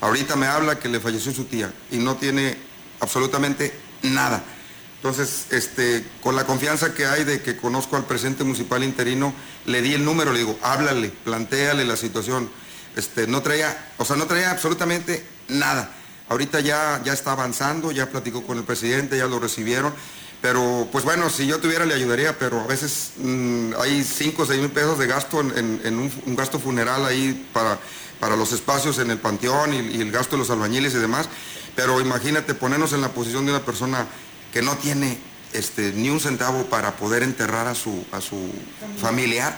[0.00, 2.56] Ahorita me habla que le falleció su tía y no tiene
[3.00, 4.42] absolutamente nada.
[4.96, 9.34] Entonces, este, con la confianza que hay de que conozco al presidente municipal interino,
[9.66, 12.50] le di el número, le digo, háblale, planteale la situación.
[12.96, 15.90] Este, no traía, o sea, no traía absolutamente nada.
[16.28, 19.92] Ahorita ya, ya está avanzando, ya platicó con el presidente, ya lo recibieron
[20.42, 24.44] pero, pues bueno, si yo tuviera le ayudaría, pero a veces mm, hay 5 o
[24.44, 27.78] 6 mil pesos de gasto en, un, gasto funeral ahí para,
[28.18, 31.28] para los espacios en el panteón y, el gasto de los albañiles y demás.
[31.76, 34.08] Pero imagínate ponernos en la posición de una persona
[34.52, 35.16] que no tiene
[35.52, 38.50] este, ni un centavo para poder enterrar a su, a su
[39.00, 39.56] familiar.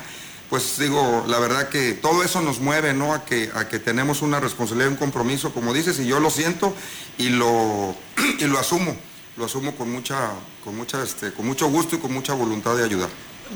[0.51, 3.15] Pues digo, la verdad que todo eso nos mueve, ¿no?
[3.15, 6.75] A que, a que tenemos una responsabilidad, un compromiso, como dices, y yo lo siento
[7.17, 7.97] y lo,
[8.39, 8.95] y lo asumo
[9.37, 10.31] lo asumo con mucha,
[10.63, 13.09] con mucha, este, con mucho gusto y con mucha voluntad de ayudar.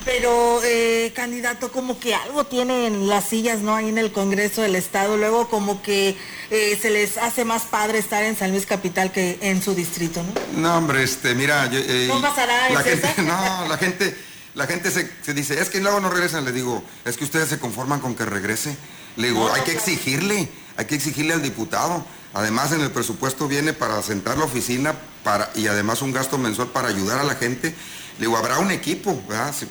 [0.05, 3.75] Pero, eh, candidato, como que algo tienen las sillas, ¿no?
[3.75, 6.15] Ahí en el Congreso del Estado, luego como que
[6.51, 10.23] eh, se les hace más padre estar en San Luis Capital que en su distrito,
[10.23, 10.61] ¿no?
[10.61, 11.71] No, hombre, este, mira...
[11.73, 14.17] Eh, ¿No pasará la gente, No, la gente,
[14.55, 16.45] la gente se, se dice, es que luego no regresan.
[16.45, 18.77] Le digo, es que ustedes se conforman con que regrese.
[19.17, 22.05] Le digo, hay que exigirle, hay que exigirle al diputado.
[22.35, 26.69] Además, en el presupuesto viene para sentar la oficina para, y además un gasto mensual
[26.69, 27.75] para ayudar a la gente.
[28.19, 29.21] Le digo, habrá un equipo,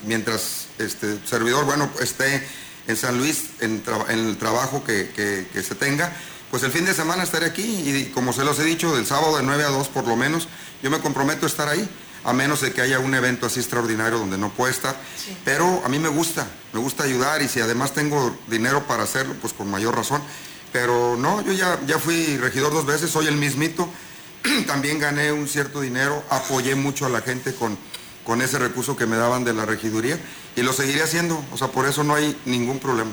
[0.06, 2.46] Mientras este servidor, bueno, esté
[2.88, 6.12] en San Luis en, tra- en el trabajo que, que- que se tenga,
[6.50, 9.36] pues el fin de semana estaré aquí y como se los he dicho, del sábado
[9.38, 10.48] de 9 a 2 por lo menos,
[10.82, 11.88] yo me comprometo a estar ahí,
[12.24, 14.96] a menos de que haya un evento así extraordinario donde no pueda estar.
[15.44, 19.36] Pero a mí me gusta, me gusta ayudar y si además tengo dinero para hacerlo,
[19.42, 20.22] pues con mayor razón.
[20.72, 23.90] Pero no, yo ya, ya fui regidor dos veces, soy el mismito.
[24.68, 27.78] También gané un cierto dinero, apoyé mucho a la gente con,
[28.24, 30.20] con ese recurso que me daban de la regiduría
[30.56, 33.12] y lo seguiré haciendo, o sea, por eso no hay ningún problema.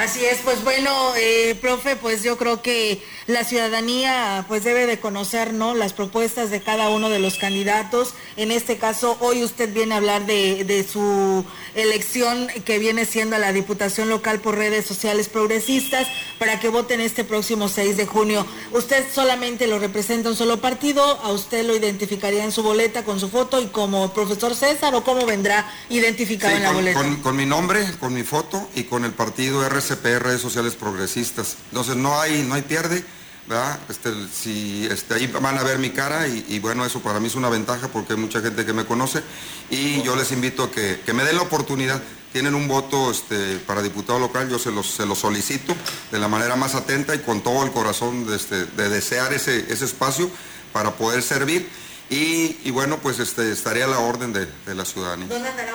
[0.00, 4.98] Así es, pues bueno, eh, profe, pues yo creo que la ciudadanía pues debe de
[4.98, 5.74] conocer, ¿no?
[5.74, 8.14] Las propuestas de cada uno de los candidatos.
[8.38, 11.44] En este caso, hoy usted viene a hablar de, de su
[11.74, 17.02] elección que viene siendo a la Diputación Local por redes sociales progresistas para que voten
[17.02, 18.46] este próximo 6 de junio.
[18.72, 21.02] ¿Usted solamente lo representa un solo partido?
[21.22, 25.04] ¿A usted lo identificaría en su boleta con su foto y como profesor César o
[25.04, 26.98] cómo vendrá identificado Sí, en la con, boleta?
[26.98, 31.56] con- con mi nombre, con mi foto y con el partido RCP, Redes Sociales Progresistas.
[31.70, 33.04] Entonces no hay, no hay pierde,
[33.46, 33.78] ¿verdad?
[33.88, 37.26] Este, si, este, ahí van a ver mi cara y, y bueno, eso para mí
[37.26, 39.22] es una ventaja porque hay mucha gente que me conoce
[39.70, 42.00] y yo les invito a que, que me den la oportunidad.
[42.32, 45.74] Tienen un voto este, para diputado local, yo se los, se los solicito
[46.12, 49.72] de la manera más atenta y con todo el corazón de, este, de desear ese,
[49.72, 50.30] ese espacio
[50.72, 51.68] para poder servir.
[52.08, 55.26] Y, y bueno, pues este, estaré a la orden de, de la ciudadanía.
[55.26, 55.72] ¿Dónde andará?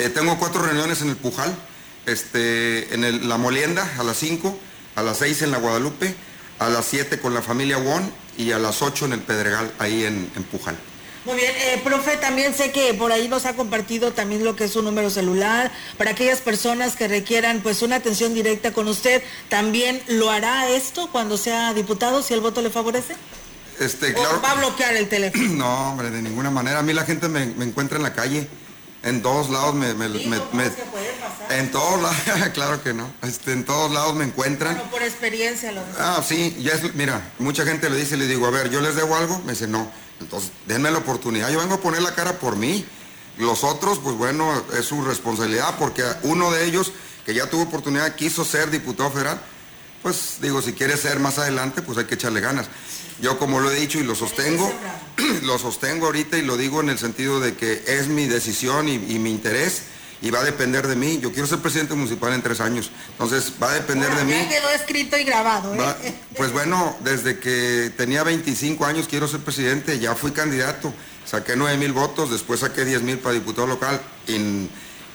[0.00, 1.54] Eh, tengo cuatro reuniones en el Pujal,
[2.06, 4.58] este, en el- la Molienda a las 5,
[4.96, 6.14] a las 6 en la Guadalupe,
[6.58, 10.04] a las 7 con la familia Won y a las 8 en el Pedregal, ahí
[10.04, 10.76] en, en Pujal.
[11.26, 14.64] Muy bien, eh, profe, también sé que por ahí nos ha compartido también lo que
[14.64, 15.70] es su número celular.
[15.98, 21.10] Para aquellas personas que requieran pues una atención directa con usted, ¿también lo hará esto
[21.12, 23.16] cuando sea diputado si el voto le favorece?
[23.78, 25.44] Este, ¿O claro, va a bloquear el teléfono?
[25.54, 26.78] no, hombre, de ninguna manera.
[26.78, 28.48] A mí la gente me, me encuentra en la calle,
[29.02, 29.94] en todos lados me...
[29.94, 30.70] me- me- me-
[31.50, 32.16] en todos lados,
[32.54, 33.10] claro que no.
[33.22, 34.74] Este, en todos lados me encuentran.
[34.76, 38.46] Bueno, por experiencia lo Ah, sí, ya es, mira, mucha gente le dice, le digo,
[38.46, 39.90] a ver, yo les debo algo, me dice, no,
[40.20, 42.84] entonces denme la oportunidad, yo vengo a poner la cara por mí.
[43.38, 46.92] Los otros, pues bueno, es su responsabilidad, porque uno de ellos,
[47.24, 49.40] que ya tuvo oportunidad, quiso ser diputado federal,
[50.02, 52.66] pues digo, si quiere ser más adelante, pues hay que echarle ganas.
[53.20, 54.72] Yo como lo he dicho y lo sostengo,
[55.42, 58.94] lo sostengo ahorita y lo digo en el sentido de que es mi decisión y,
[58.94, 59.82] y mi interés
[60.22, 61.18] y va a depender de mí.
[61.22, 64.32] Yo quiero ser presidente municipal en tres años, entonces va a depender de mí.
[64.32, 65.78] Ya quedó escrito y grabado, ¿eh?
[65.78, 65.96] Va-
[66.36, 70.92] Pues bueno, desde que tenía 25 años quiero ser presidente, ya fui candidato,
[71.26, 74.68] saqué 9 mil votos, después saqué 10 mil para diputado local y,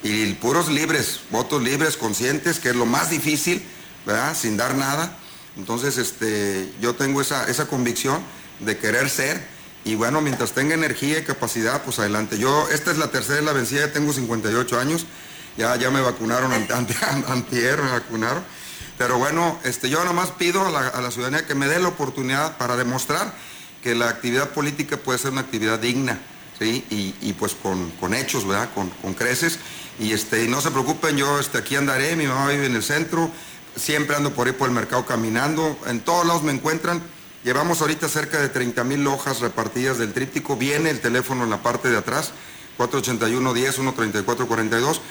[0.07, 3.63] y puros libres, votos libres, conscientes, que es lo más difícil,
[4.05, 4.35] ¿verdad?
[4.35, 5.17] Sin dar nada.
[5.57, 8.21] Entonces, este, yo tengo esa, esa convicción
[8.59, 9.41] de querer ser
[9.85, 12.37] y bueno, mientras tenga energía y capacidad, pues adelante.
[12.39, 15.05] Yo, esta es la tercera de la vencida, tengo 58 años,
[15.57, 16.95] ya, ya me vacunaron, ante, ante-
[17.27, 18.43] antier me vacunaron.
[18.97, 21.79] Pero bueno, este, yo nada más pido a la, a la ciudadanía que me dé
[21.79, 23.33] la oportunidad para demostrar
[23.83, 26.17] que la actividad política puede ser una actividad digna,
[26.57, 26.83] ¿sí?
[26.89, 28.69] Y, y pues con, con hechos, ¿verdad?
[28.73, 29.59] Con, con creces.
[29.99, 33.29] Y este, no se preocupen, yo este, aquí andaré, mi mamá vive en el centro,
[33.76, 37.01] siempre ando por ahí por el mercado caminando, en todos lados me encuentran.
[37.43, 41.61] Llevamos ahorita cerca de 30 mil hojas repartidas del tríptico, viene el teléfono en la
[41.61, 42.32] parte de atrás,
[42.78, 45.01] 481 10 134 42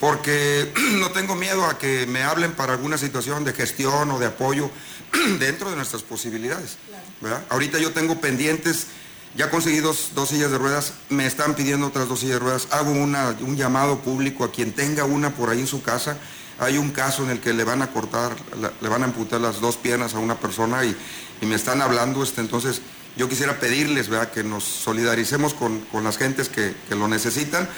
[0.00, 4.26] porque no tengo miedo a que me hablen para alguna situación de gestión o de
[4.26, 4.70] apoyo
[5.40, 6.76] dentro de nuestras posibilidades.
[7.20, 7.42] ¿verdad?
[7.48, 8.86] Ahorita yo tengo pendientes,
[9.34, 12.68] ya conseguí dos, dos sillas de ruedas, me están pidiendo otras dos sillas de ruedas,
[12.70, 16.16] hago una- un llamado público a quien tenga una por ahí en su casa.
[16.58, 18.36] Hay un caso en el que le van a cortar,
[18.80, 20.96] le van a amputar las dos piernas a una persona y,
[21.40, 22.82] me están hablando, este, entonces
[23.16, 24.32] yo quisiera pedirles ¿verdad?
[24.32, 27.68] que nos solidaricemos con, con las gentes que, que lo necesitan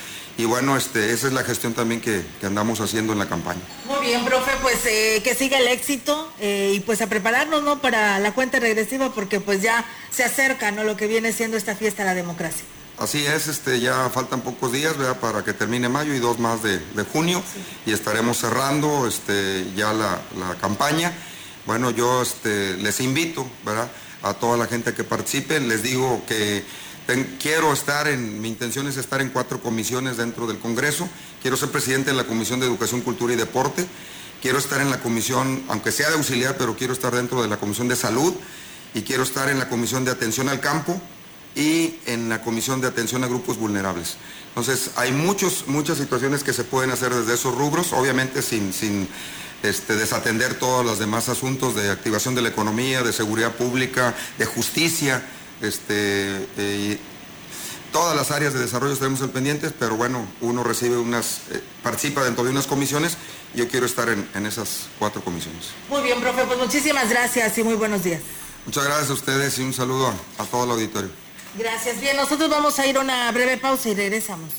[0.40, 3.60] y bueno, este, esa es la gestión también que, que andamos haciendo en la campaña.
[3.86, 7.82] Muy bien, profe, pues eh, que siga el éxito eh, y pues a prepararnos, ¿no?
[7.82, 10.84] Para la cuenta regresiva porque pues ya se acerca, ¿no?
[10.84, 12.64] Lo que viene siendo esta fiesta de la democracia.
[13.00, 15.18] Así es, este, ya faltan pocos días ¿verdad?
[15.18, 17.42] para que termine mayo y dos más de, de junio.
[17.86, 21.10] Y estaremos cerrando este, ya la, la campaña.
[21.64, 23.90] Bueno, yo este, les invito ¿verdad?
[24.22, 26.62] a toda la gente que participe, les digo que
[27.06, 31.08] ten- quiero estar en, mi intención es estar en cuatro comisiones dentro del Congreso,
[31.40, 33.86] quiero ser presidente de la Comisión de Educación, Cultura y Deporte,
[34.42, 37.56] quiero estar en la comisión, aunque sea de auxiliar, pero quiero estar dentro de la
[37.56, 38.34] Comisión de Salud.
[38.92, 41.00] Y quiero estar en la Comisión de Atención al Campo,
[41.54, 44.16] y en la Comisión de Atención a Grupos Vulnerables.
[44.48, 49.08] Entonces, hay muchos, muchas situaciones que se pueden hacer desde esos rubros, obviamente sin, sin
[49.62, 54.46] este, desatender todos los demás asuntos de activación de la economía, de seguridad pública, de
[54.46, 55.22] justicia,
[55.60, 56.98] este, eh,
[57.92, 62.24] todas las áreas de desarrollo estaremos al pendientes, pero bueno, uno recibe unas, eh, participa
[62.24, 63.16] dentro de unas comisiones,
[63.54, 65.66] yo quiero estar en, en esas cuatro comisiones.
[65.88, 68.22] Muy bien, profe, pues muchísimas gracias y muy buenos días.
[68.66, 71.10] Muchas gracias a ustedes y un saludo a, a todo el auditorio.
[71.54, 72.00] Gracias.
[72.00, 74.50] Bien, nosotros vamos a ir a una breve pausa y regresamos.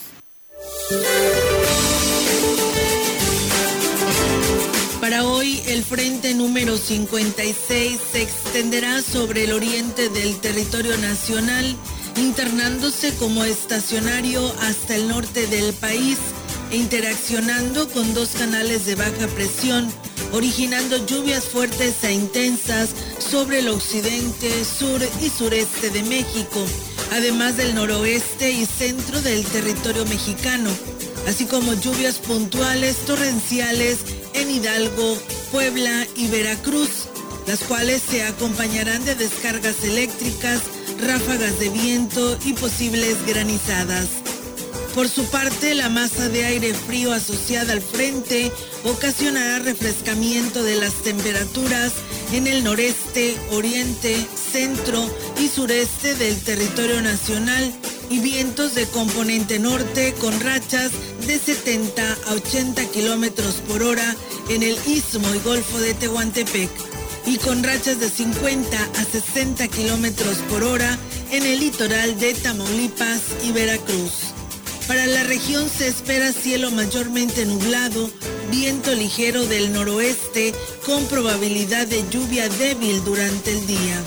[5.00, 11.76] Para hoy, el frente número 56 se extenderá sobre el oriente del territorio nacional,
[12.18, 16.20] internándose como estacionario hasta el norte del país
[16.72, 19.92] interaccionando con dos canales de baja presión,
[20.32, 26.66] originando lluvias fuertes e intensas sobre el occidente, sur y sureste de México,
[27.12, 30.70] además del noroeste y centro del territorio mexicano,
[31.28, 34.00] así como lluvias puntuales torrenciales
[34.34, 35.18] en Hidalgo,
[35.52, 37.10] Puebla y Veracruz,
[37.48, 40.62] las cuales se acompañarán de descargas eléctricas,
[41.02, 44.21] ráfagas de viento y posibles granizadas.
[44.94, 48.52] Por su parte, la masa de aire frío asociada al frente
[48.84, 51.94] ocasionará refrescamiento de las temperaturas
[52.34, 54.16] en el noreste, oriente,
[54.52, 57.74] centro y sureste del territorio nacional
[58.10, 60.92] y vientos de componente norte con rachas
[61.26, 64.16] de 70 a 80 kilómetros por hora
[64.50, 66.70] en el istmo y golfo de Tehuantepec
[67.26, 70.98] y con rachas de 50 a 60 kilómetros por hora
[71.32, 74.31] en el litoral de Tamaulipas y Veracruz.
[74.88, 78.10] Para la región se espera cielo mayormente nublado,
[78.50, 80.54] viento ligero del noroeste
[80.86, 84.02] con probabilidad de lluvia débil durante el día.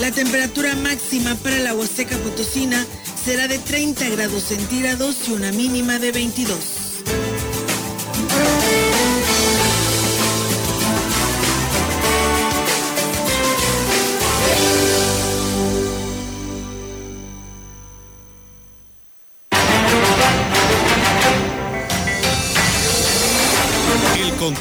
[0.00, 2.86] La temperatura máxima para la Huasteca Potosina
[3.24, 6.77] será de 30 grados centígrados y una mínima de 22.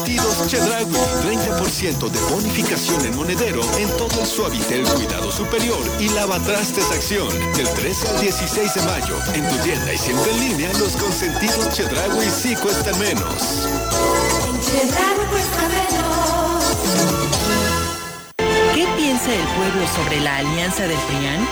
[0.00, 0.96] consentidos Chedragui.
[1.22, 7.28] 30% de bonificación en monedero en todo el Suavitel Cuidado Superior y Lavatrastes Acción.
[7.54, 9.16] Del 13 al 16 de mayo.
[9.34, 13.68] En tu tienda y siempre en línea, los consentidos Chedragui sí cuestan menos.
[18.74, 21.48] ¿Qué piensa el pueblo sobre la alianza del PRIAN?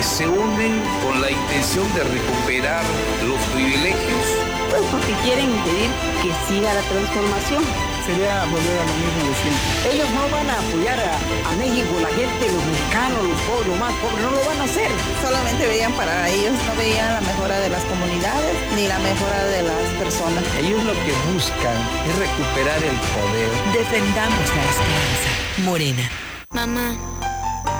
[0.00, 2.82] Se unen con la intención de recuperar
[3.26, 4.24] los privilegios.
[4.70, 5.90] Pues porque quieren impedir
[6.22, 7.89] que siga la transformación.
[8.06, 9.92] Sería volver a lo mismo de siempre.
[9.92, 11.14] Ellos no van a apoyar a,
[11.50, 14.64] a México, la gente, los mexicanos, los pobres, los más pobres, no lo van a
[14.64, 14.90] hacer.
[15.22, 19.62] Solamente veían para ellos, no veían la mejora de las comunidades ni la mejora de
[19.62, 20.44] las personas.
[20.58, 21.76] Ellos lo que buscan
[22.08, 23.50] es recuperar el poder.
[23.72, 25.28] Defendamos la esperanza.
[25.64, 26.10] Morena.
[26.52, 26.96] Mamá,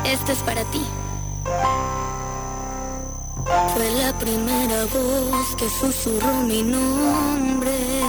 [0.05, 0.83] esto es para ti.
[3.75, 8.00] Fue la primera voz que susurró mi nombre.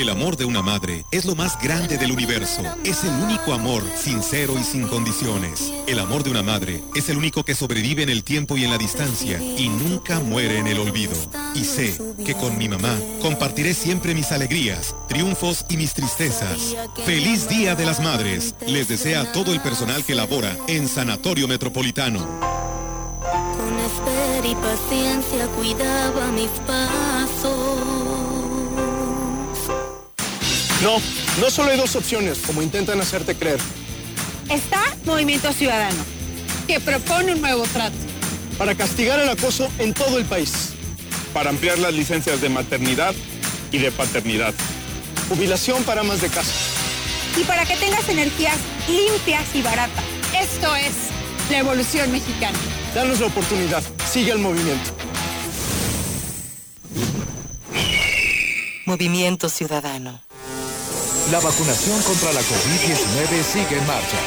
[0.00, 2.62] El amor de una madre es lo más grande del universo.
[2.84, 5.70] Es el único amor sincero y sin condiciones.
[5.86, 8.70] El amor de una madre es el único que sobrevive en el tiempo y en
[8.70, 11.12] la distancia y nunca muere en el olvido.
[11.54, 16.74] Y sé que con mi mamá compartiré siempre mis alegrías, triunfos y mis tristezas.
[17.04, 18.54] Feliz Día de las Madres.
[18.66, 22.20] Les desea todo el personal que labora en Sanatorio Metropolitano.
[23.20, 28.39] Con y paciencia cuidaba mis pasos.
[30.82, 30.96] No,
[31.40, 33.60] no solo hay dos opciones, como intentan hacerte creer.
[34.48, 36.02] Está Movimiento Ciudadano,
[36.66, 37.96] que propone un nuevo trato.
[38.56, 40.70] Para castigar el acoso en todo el país.
[41.34, 43.14] Para ampliar las licencias de maternidad
[43.70, 44.54] y de paternidad.
[45.28, 46.52] Jubilación para amas de casa.
[47.38, 48.56] Y para que tengas energías
[48.88, 50.04] limpias y baratas.
[50.40, 50.92] Esto es
[51.50, 52.58] la evolución mexicana.
[52.94, 53.82] Danos la oportunidad.
[54.10, 54.90] Sigue el movimiento.
[58.86, 60.20] Movimiento Ciudadano.
[61.30, 64.18] La vacunación contra la COVID-19 sigue en marcha.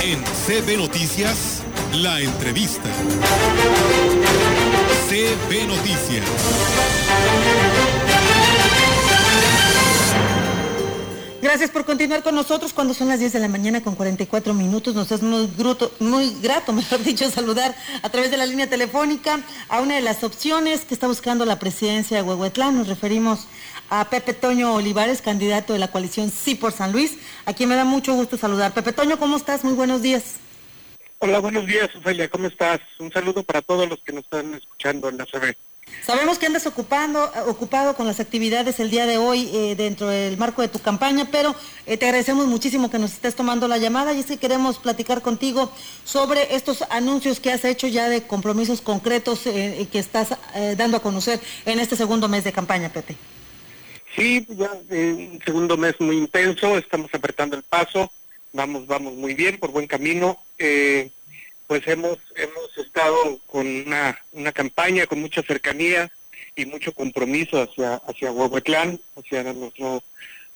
[0.00, 1.62] En CB Noticias,
[1.92, 2.88] la entrevista.
[5.08, 6.24] CB Noticias.
[11.48, 14.94] Gracias por continuar con nosotros cuando son las 10 de la mañana con 44 minutos.
[14.94, 19.40] Nos es muy, gruto, muy grato, mejor dicho, saludar a través de la línea telefónica
[19.70, 22.76] a una de las opciones que está buscando la presidencia de Huehuetlán.
[22.76, 23.48] Nos referimos
[23.88, 27.76] a Pepe Toño Olivares, candidato de la coalición Sí por San Luis, a quien me
[27.76, 28.74] da mucho gusto saludar.
[28.74, 29.64] Pepe Toño, ¿cómo estás?
[29.64, 30.34] Muy buenos días.
[31.16, 32.78] Hola, buenos días, Ofelia, ¿cómo estás?
[32.98, 35.56] Un saludo para todos los que nos están escuchando en la CB.
[36.04, 40.08] Sabemos que andas ocupando, eh, ocupado con las actividades el día de hoy eh, dentro
[40.08, 41.54] del marco de tu campaña, pero
[41.86, 45.20] eh, te agradecemos muchísimo que nos estés tomando la llamada y es que queremos platicar
[45.20, 45.70] contigo
[46.04, 50.96] sobre estos anuncios que has hecho ya de compromisos concretos eh, que estás eh, dando
[50.96, 53.16] a conocer en este segundo mes de campaña, Pepe.
[54.18, 58.10] Sí, ya eh, un segundo mes muy intenso, estamos apretando el paso,
[58.52, 60.38] vamos, vamos muy bien, por buen camino.
[60.58, 61.10] Eh,
[61.68, 66.10] pues hemos, hemos estado con una, una campaña con mucha cercanía
[66.56, 70.02] y mucho compromiso hacia, hacia Huehuetlán, hacia nuestro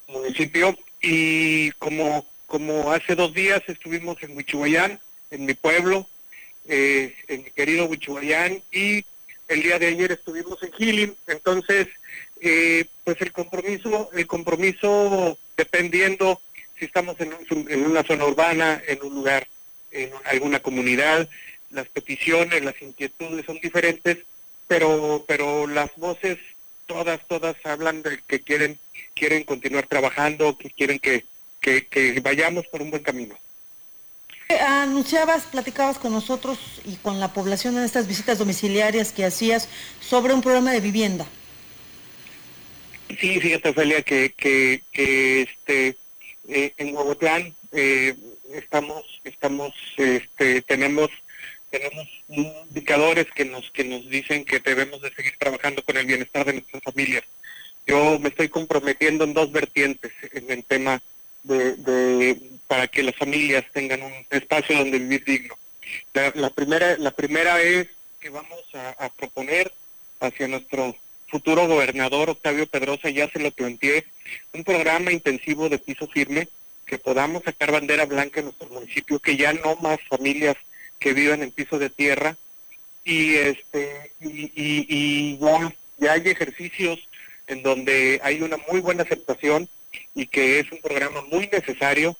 [0.08, 0.76] municipio.
[1.00, 4.98] Y como, como hace dos días estuvimos en Huichihuayán,
[5.30, 6.08] en mi pueblo,
[6.66, 9.04] eh, en mi querido Huichihuayán, y
[9.48, 11.88] el día de ayer estuvimos en Gilin, entonces
[12.40, 16.40] eh, pues el compromiso, el compromiso dependiendo
[16.78, 19.46] si estamos en, un- en una zona urbana, en un lugar,
[19.92, 21.28] en alguna comunidad,
[21.70, 24.18] las peticiones, las inquietudes son diferentes,
[24.66, 26.38] pero, pero las voces
[26.86, 28.78] todas, todas hablan de que quieren,
[29.14, 31.24] quieren continuar trabajando, que quieren que,
[31.60, 33.36] que, que vayamos por un buen camino.
[34.48, 39.68] Eh, Anunciabas, platicabas con nosotros y con la población en estas visitas domiciliarias que hacías
[40.00, 41.26] sobre un programa de vivienda.
[43.08, 45.96] Sí, fíjate, Ofelia, que, que, que este,
[46.48, 48.14] eh, en Huehuetlán eh,
[48.54, 51.10] estamos, estamos, este, tenemos,
[51.70, 56.44] tenemos indicadores que nos, que nos dicen que debemos de seguir trabajando con el bienestar
[56.44, 57.24] de nuestras familias.
[57.86, 61.02] Yo me estoy comprometiendo en dos vertientes en el tema
[61.42, 65.56] de, de para que las familias tengan un espacio donde vivir digno.
[66.14, 67.88] La, la primera, la primera es
[68.20, 69.72] que vamos a, a proponer
[70.20, 70.96] hacia nuestro
[71.26, 74.04] futuro gobernador Octavio Pedrosa, ya se lo planteé,
[74.52, 76.46] un programa intensivo de piso firme,
[76.86, 80.56] que podamos sacar bandera blanca en nuestro municipio, que ya no más familias
[80.98, 82.36] que vivan en piso de tierra,
[83.04, 87.00] y este y, y, ya, ya hay ejercicios
[87.46, 89.68] en donde hay una muy buena aceptación
[90.14, 92.16] y que es un programa muy necesario.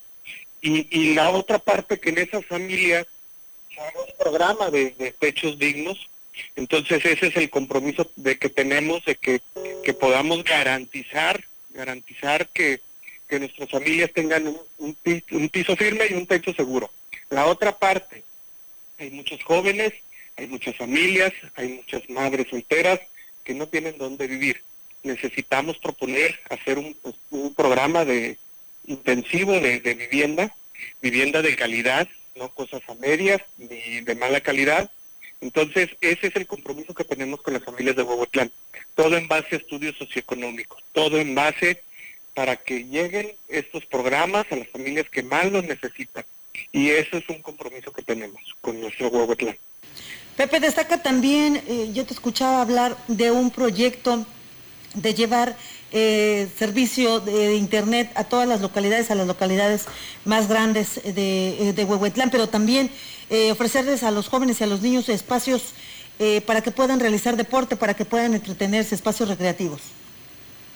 [0.61, 3.07] Y, y la otra parte que en esas familias
[3.79, 6.09] haga un programa de, de techos dignos,
[6.57, 9.41] entonces ese es el compromiso de que tenemos de que,
[9.85, 12.81] que podamos garantizar, garantizar que,
[13.33, 16.91] que nuestras familias tengan un, un pi- un piso firme y un techo seguro.
[17.31, 18.25] La otra parte,
[18.99, 19.93] hay muchos jóvenes
[20.37, 22.99] Hay muchas familias, hay muchas madres solteras
[23.45, 24.57] que no tienen dónde vivir.
[25.03, 27.15] Necesitamos proponer hacer un, pues,
[27.55, 28.39] programa de
[28.87, 30.45] intensivo de, de vivienda,
[31.03, 32.09] vivienda de calidad,
[32.41, 34.91] no cosas a medias ni de mala calidad.
[35.41, 38.51] Entonces, ese es el compromiso que tenemos con las familias de Huehuetlán.
[38.95, 41.83] Todo en base a estudios socioeconómicos, todo en base
[42.35, 46.25] para que lleguen estos programas a las familias que más los necesitan.
[46.71, 49.57] Y eso es un compromiso que tenemos con nuestro Huehuetlán.
[50.37, 54.25] Pepe, destaca también, eh, yo te escuchaba hablar de un proyecto
[54.95, 55.57] de llevar
[55.93, 59.85] eh, servicio de, Internet a todas las localidades, a las localidades
[60.25, 62.91] más grandes de, eh, de Huehuetlán, pero también
[63.51, 65.73] ofrecerles a los jóvenes y a los niños espacios
[66.45, 69.81] para que puedan realizar deporte, para que puedan entretenerse, espacios recreativos.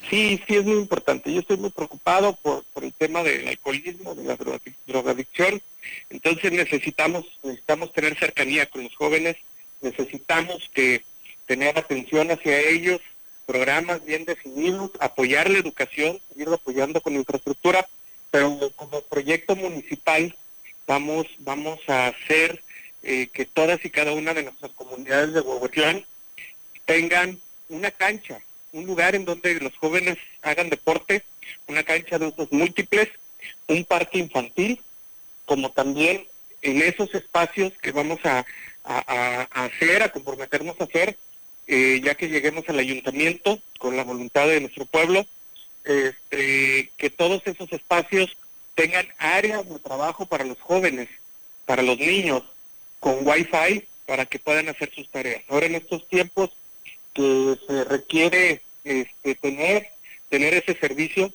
[0.09, 1.33] Sí, sí, es muy importante.
[1.33, 4.37] Yo estoy muy preocupado por, por el tema del alcoholismo, de la
[4.85, 5.61] drogadicción.
[6.09, 9.35] Entonces necesitamos, necesitamos tener cercanía con los jóvenes,
[9.81, 11.03] necesitamos que
[11.45, 13.01] tener atención hacia ellos,
[13.45, 17.87] programas bien definidos, apoyar la educación, seguir apoyando con infraestructura,
[18.31, 20.35] pero como proyecto municipal
[20.85, 22.61] vamos, vamos a hacer
[23.03, 26.05] eh, que todas y cada una de nuestras comunidades de Huehuetlán
[26.85, 27.39] tengan
[27.69, 28.41] una cancha,
[28.71, 31.23] un lugar en donde los jóvenes hagan deporte,
[31.67, 33.09] una cancha de usos múltiples,
[33.67, 34.81] un parque infantil,
[35.45, 36.25] como también
[36.61, 38.45] en esos espacios que vamos a,
[38.83, 41.17] hacer, a comprometernos a hacer,
[41.67, 45.25] eh, ya que lleguemos al ayuntamiento con la voluntad de nuestro pueblo,
[45.83, 48.35] este, que todos esos espacios
[48.75, 51.09] tengan áreas de trabajo para los jóvenes,
[51.65, 52.43] para los niños,
[52.99, 55.43] con wifi para que puedan hacer sus tareas.
[55.49, 56.51] Ahora en estos tiempos
[57.17, 59.87] que se requiere este, tener,
[60.29, 61.33] tener ese servicio,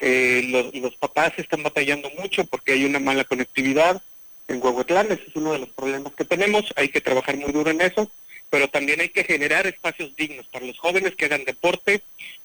[0.00, 4.00] eh, los, papás están batallando mucho porque hay una mala conectividad
[4.48, 7.70] en Huehuetlán, ese es uno de los problemas que tenemos, hay que trabajar muy duro
[7.70, 8.10] en eso
[8.50, 12.02] pero también hay que generar espacios dignos para los jóvenes que hagan deporte,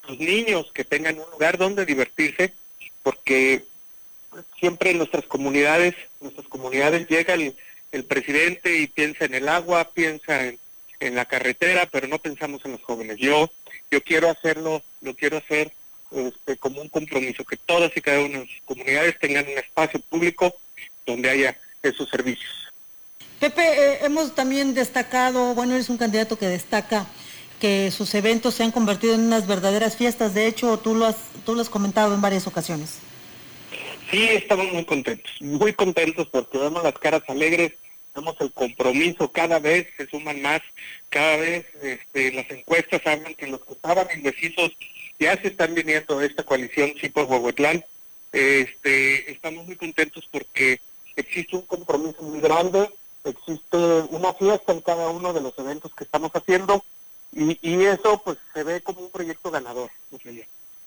[0.08, 2.54] los niños que tengan un lugar donde divertirse,
[3.04, 3.64] porque
[4.60, 7.56] siempre en nuestras comunidades, nuestras comunidades llega el,
[8.08, 10.58] presidente y piensa en el agua, piensa en,
[11.02, 13.18] en, la carretera, pero no pensamos en los jóvenes.
[13.18, 13.52] Yo,
[13.90, 15.72] yo quiero hacerlo, lo quiero hacer
[16.12, 20.00] este, como un compromiso, que todas y cada una de las comunidades tengan un espacio
[20.00, 20.56] público
[21.06, 22.52] donde haya esos servicios.
[23.40, 27.08] Pepe, eh, hemos también destacado, bueno, eres un candidato que destaca
[27.60, 30.34] que sus eventos se han convertido en unas verdaderas fiestas.
[30.34, 32.98] De hecho, tú lo has, tú lo has comentado en varias ocasiones.
[34.10, 37.74] Sí, estamos muy contentos, muy contentos porque vemos las caras alegres,
[38.14, 40.62] vemos el compromiso, cada vez se suman más,
[41.10, 44.72] cada vez este, las encuestas hablan que los que estaban indecisos
[45.20, 47.84] ya se están viniendo a esta coalición sí por Huehuetlán.
[48.32, 50.80] Este, estamos muy contentos porque
[51.16, 52.90] existe un compromiso muy grande,
[53.24, 53.78] existe
[54.10, 56.84] una fiesta en cada uno de los eventos que estamos haciendo
[57.34, 59.90] y, y eso pues se ve como un proyecto ganador,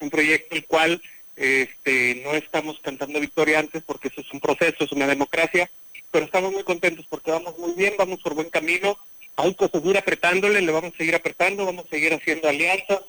[0.00, 1.02] un proyecto el cual
[1.36, 5.70] este, no estamos cantando victoria antes porque eso es un proceso, es una democracia,
[6.14, 8.96] pero estamos muy contentos porque vamos muy bien, vamos por buen camino,
[9.34, 13.00] hay que seguir apretándole, le vamos a seguir apretando, vamos a seguir haciendo alianzas,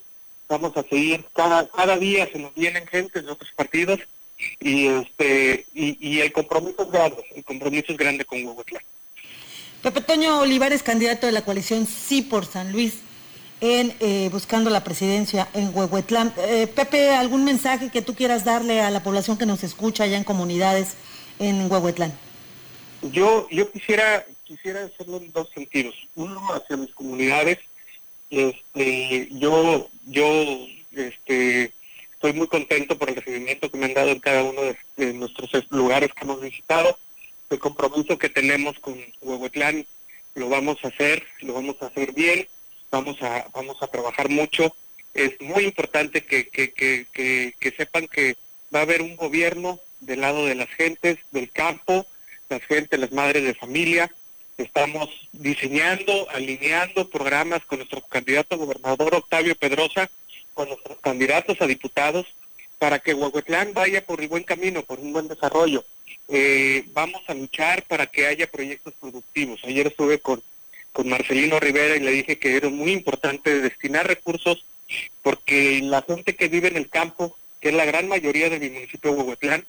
[0.49, 3.99] vamos a seguir, cada, cada día se nos vienen gente de otros partidos
[4.59, 8.81] y este y, y el compromiso es grande, el compromiso es grande con Huehuetlán.
[9.83, 12.95] Pepe Toño Olivares, candidato de la coalición Sí por San Luis,
[13.61, 16.33] en eh, buscando la presidencia en Huehuetlán.
[16.39, 20.17] Eh, Pepe, ¿algún mensaje que tú quieras darle a la población que nos escucha allá
[20.17, 20.95] en comunidades
[21.37, 22.24] en Huehuetlán?
[23.11, 25.95] Yo, yo quisiera, quisiera hacerlo en dos sentidos.
[26.15, 27.59] Uno hacia mis comunidades.
[28.29, 30.25] Este, yo, yo,
[30.91, 31.71] este,
[32.13, 34.61] estoy muy contento por el recibimiento que me han dado en cada uno
[34.97, 36.97] de nuestros lugares que hemos visitado
[37.49, 39.85] el compromiso que tenemos con Huehuetlán
[40.35, 42.47] lo vamos a hacer, lo vamos a hacer bien,
[42.91, 44.75] vamos a, vamos a trabajar mucho.
[45.13, 47.05] Es muy importante que, que, que,
[47.57, 48.35] que, sepan que
[48.73, 52.05] va a haber un gobierno del lado de las gentes, del campo,
[52.49, 54.11] las gentes, las madres de familia.
[54.57, 60.09] Estamos diseñando, alineando programas con nuestro candidato gobernador Octavio Pedrosa,
[60.53, 62.25] con nuestros candidatos a diputados,
[62.79, 65.83] para que Huehuetlán vaya por el buen camino, por un buen desarrollo
[66.27, 69.61] eh, vamos a luchar para que haya proyectos productivos.
[69.63, 70.41] Ayer estuve con,
[70.91, 74.65] con Marcelino Rivera y le dije que era muy importante destinar recursos
[75.21, 78.69] porque la gente que vive en el campo, que es la gran mayoría de mi
[78.69, 79.65] municipio de Huehuetlán,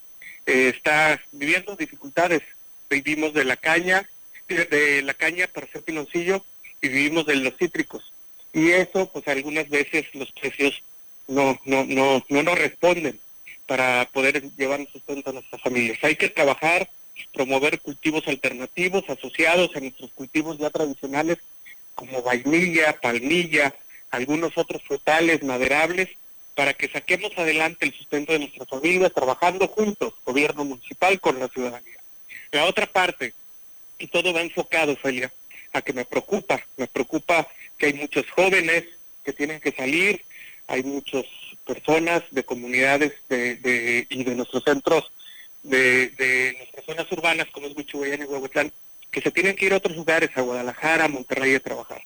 [0.46, 2.42] eh, está viviendo dificultades.
[2.88, 4.08] Vivimos de la caña,
[4.48, 6.44] de la caña para hacer piloncillo
[6.80, 8.12] y vivimos de los cítricos.
[8.52, 10.82] Y eso, pues algunas veces los precios
[11.28, 13.18] no, no, no, no nos responden
[13.66, 15.98] para poder llevar sustento a nuestras familias.
[16.02, 16.88] Hay que trabajar
[17.32, 21.38] promover cultivos alternativos asociados a nuestros cultivos ya tradicionales
[21.94, 23.74] como vainilla, palmilla,
[24.10, 26.10] algunos otros frutales maderables,
[26.54, 31.48] para que saquemos adelante el sustento de nuestras familias trabajando juntos, gobierno municipal con la
[31.48, 31.95] ciudadanía.
[32.56, 33.34] La otra parte,
[33.98, 35.30] y todo va enfocado, Felia,
[35.74, 37.46] a que me preocupa, me preocupa
[37.76, 38.84] que hay muchos jóvenes
[39.22, 40.24] que tienen que salir,
[40.66, 41.26] hay muchas
[41.66, 45.12] personas de comunidades de, y de nuestros centros
[45.64, 48.72] de, de nuestras zonas urbanas como es Huichuguayán y Huehuetlán,
[49.10, 52.02] que se tienen que ir a otros lugares, a Guadalajara, a Monterrey a trabajar.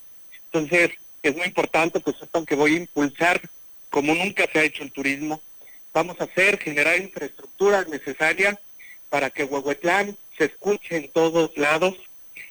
[0.46, 0.90] Entonces,
[1.22, 3.40] es muy importante que sepan que voy a impulsar
[3.88, 5.40] como nunca se ha hecho el turismo.
[5.94, 8.58] Vamos a hacer, generar infraestructura necesaria
[9.10, 11.94] para que Huehuetlán se escuche en todos lados,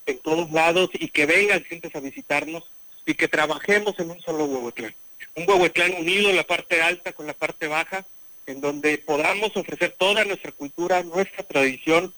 [0.05, 2.63] en todos lados y que vengan gente a visitarnos
[3.03, 4.93] y que trabajemos en un solo Huehuetlán.
[5.33, 8.05] Un Huehuetlán unido, la parte alta con la parte baja,
[8.45, 12.13] en donde podamos ofrecer toda nuestra cultura, nuestra tradición,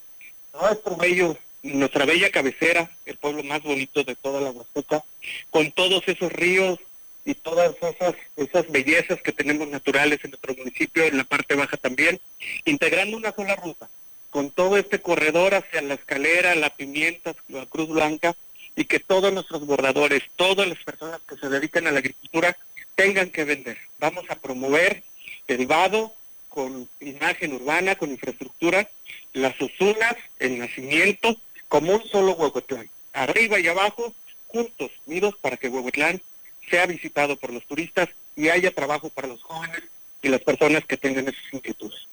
[0.53, 5.05] nuestro bello, nuestra bella cabecera, el pueblo más bonito de toda la Huasteca,
[5.51, 6.79] con todos esos ríos
[7.23, 11.77] y todas esas, esas bellezas que tenemos naturales en nuestro municipio, en la parte baja
[11.77, 12.19] también,
[12.65, 13.87] integrando una sola ruta,
[14.31, 18.35] con todo este corredor hacia la escalera, la pimienta, la Cruz Blanca,
[18.75, 22.57] y que todos nuestros bordadores, todas las personas que se dedican a la agricultura
[22.95, 23.77] tengan que vender.
[23.99, 25.03] Vamos a promover
[25.47, 26.13] el vado
[26.49, 28.89] con imagen urbana, con infraestructura,
[29.33, 31.35] las usunas, el nacimiento,
[31.67, 34.13] como un solo Huehuetlán, arriba y abajo,
[34.47, 36.21] juntos, unidos para que Huehuetlán
[36.69, 39.83] sea visitado por los turistas y haya trabajo para los jóvenes
[40.21, 42.07] y las personas que tengan esas inquietudes.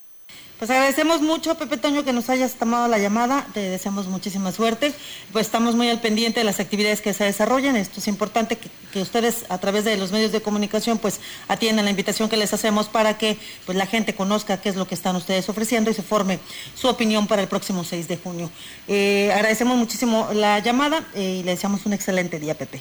[0.58, 3.46] Pues agradecemos mucho, Pepe Toño, que nos hayas tomado la llamada.
[3.54, 4.92] Te deseamos muchísima suerte.
[5.32, 7.76] Pues estamos muy al pendiente de las actividades que se desarrollan.
[7.76, 11.92] Esto es importante que, ustedes, a través de los medios de comunicación, pues atiendan la
[11.92, 13.36] invitación que les hacemos para que
[13.66, 16.40] pues, la gente conozca qué es lo que están ustedes ofreciendo y se forme
[16.74, 18.50] su opinión para el próximo 6 de junio.
[18.88, 22.80] Eh, agradecemos muchísimo la llamada eh, y le deseamos un excelente día, Pepe.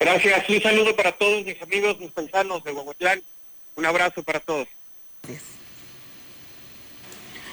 [0.00, 0.48] Gracias.
[0.48, 3.22] Un saludo para todos mis amigos, mis paisanos de Huehuetlán.
[3.76, 4.66] Un abrazo para todos.
[5.22, 5.57] Gracias.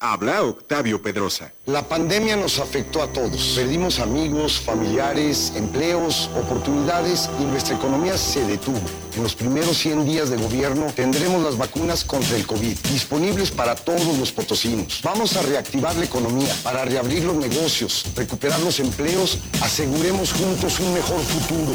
[0.04, 1.54] Habla Octavio Pedrosa.
[1.72, 3.54] La pandemia nos afectó a todos.
[3.56, 8.82] Perdimos amigos, familiares, empleos, oportunidades y nuestra economía se detuvo.
[9.16, 13.76] En los primeros 100 días de gobierno tendremos las vacunas contra el COVID disponibles para
[13.76, 15.00] todos los potosinos.
[15.02, 20.94] Vamos a reactivar la economía para reabrir los negocios, recuperar los empleos, aseguremos juntos un
[20.94, 21.72] mejor futuro.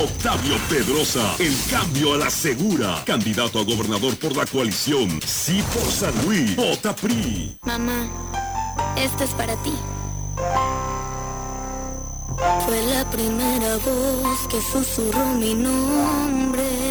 [0.00, 3.04] Octavio Pedrosa, el cambio a la segura.
[3.04, 5.20] Candidato a gobernador por la coalición.
[5.24, 6.56] Sí por San Luis.
[6.56, 7.56] Vota PRI.
[7.62, 8.08] Mamá,
[8.96, 9.74] esto es para ti.
[12.66, 16.81] Fue la primera voz que susurró mi nombre.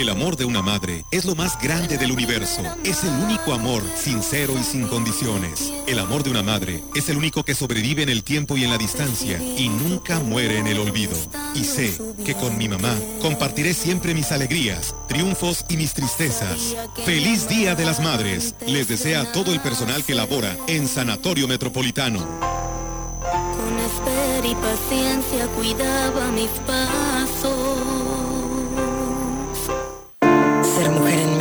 [0.00, 2.62] El amor de una madre es lo más grande del universo.
[2.84, 5.70] Es el único amor sincero y sin condiciones.
[5.86, 8.70] El amor de una madre es el único que sobrevive en el tiempo y en
[8.70, 11.12] la distancia y nunca muere en el olvido.
[11.54, 11.92] Y sé
[12.24, 16.74] que con mi mamá compartiré siempre mis alegrías, triunfos y mis tristezas.
[17.04, 18.54] Feliz Día de las Madres.
[18.66, 22.20] Les desea todo el personal que labora en Sanatorio Metropolitano.
[23.20, 28.19] Con y paciencia cuidaba mis pasos.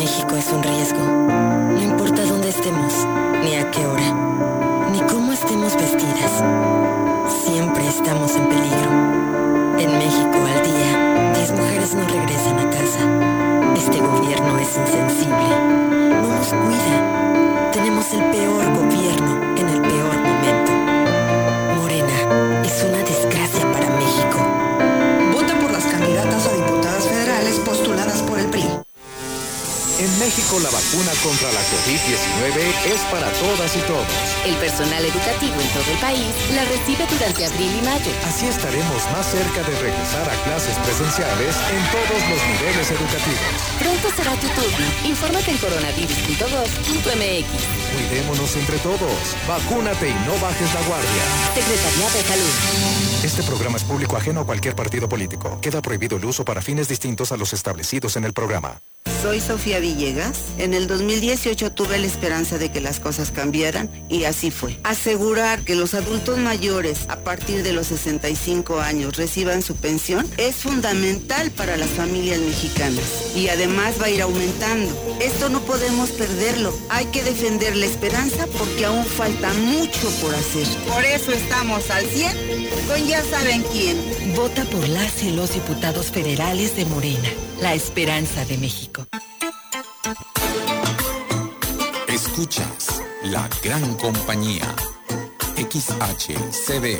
[0.09, 0.97] México es un riesgo.
[0.97, 3.05] No importa dónde estemos,
[3.43, 6.43] ni a qué hora, ni cómo estemos vestidas.
[7.45, 8.89] Siempre estamos en peligro.
[9.77, 13.01] En México al día, 10 mujeres no regresan a casa.
[13.77, 15.55] Este gobierno es insensible.
[16.09, 17.71] No nos cuida.
[17.71, 19.48] Tenemos el peor gobierno
[30.19, 34.05] México la vacuna contra la COVID-19 es para todas y todos.
[34.45, 38.11] El personal educativo en todo el país la recibe durante abril y mayo.
[38.27, 43.78] Así estaremos más cerca de regresar a clases presenciales en todos los niveles educativos.
[43.89, 44.85] Pronto será tu turno.
[45.03, 47.47] Infórmate en coronavirus.gov.mx.
[47.95, 49.35] Cuidémonos entre todos.
[49.47, 51.23] Vacúnate y no bajes la guardia.
[51.55, 52.53] Secretaría de Salud.
[53.23, 55.59] Este programa es público ajeno a cualquier partido político.
[55.59, 58.79] Queda prohibido el uso para fines distintos a los establecidos en el programa.
[59.21, 60.37] Soy Sofía Villegas.
[60.57, 64.79] En el 2018 tuve la esperanza de que las cosas cambiaran y así fue.
[64.83, 70.55] Asegurar que los adultos mayores a partir de los 65 años reciban su pensión es
[70.55, 74.93] fundamental para las familias mexicanas y además va a ir aumentando.
[75.19, 76.73] Esto no podemos perderlo.
[76.89, 80.67] Hay que defender la esperanza porque aún falta mucho por hacer.
[80.87, 83.97] Por eso estamos al 100 con ya saben quién.
[84.35, 87.29] Vota por las y los diputados federales de Morena,
[87.61, 89.05] la esperanza de México.
[92.07, 94.75] Escuchas la gran compañía
[95.55, 96.99] XHCB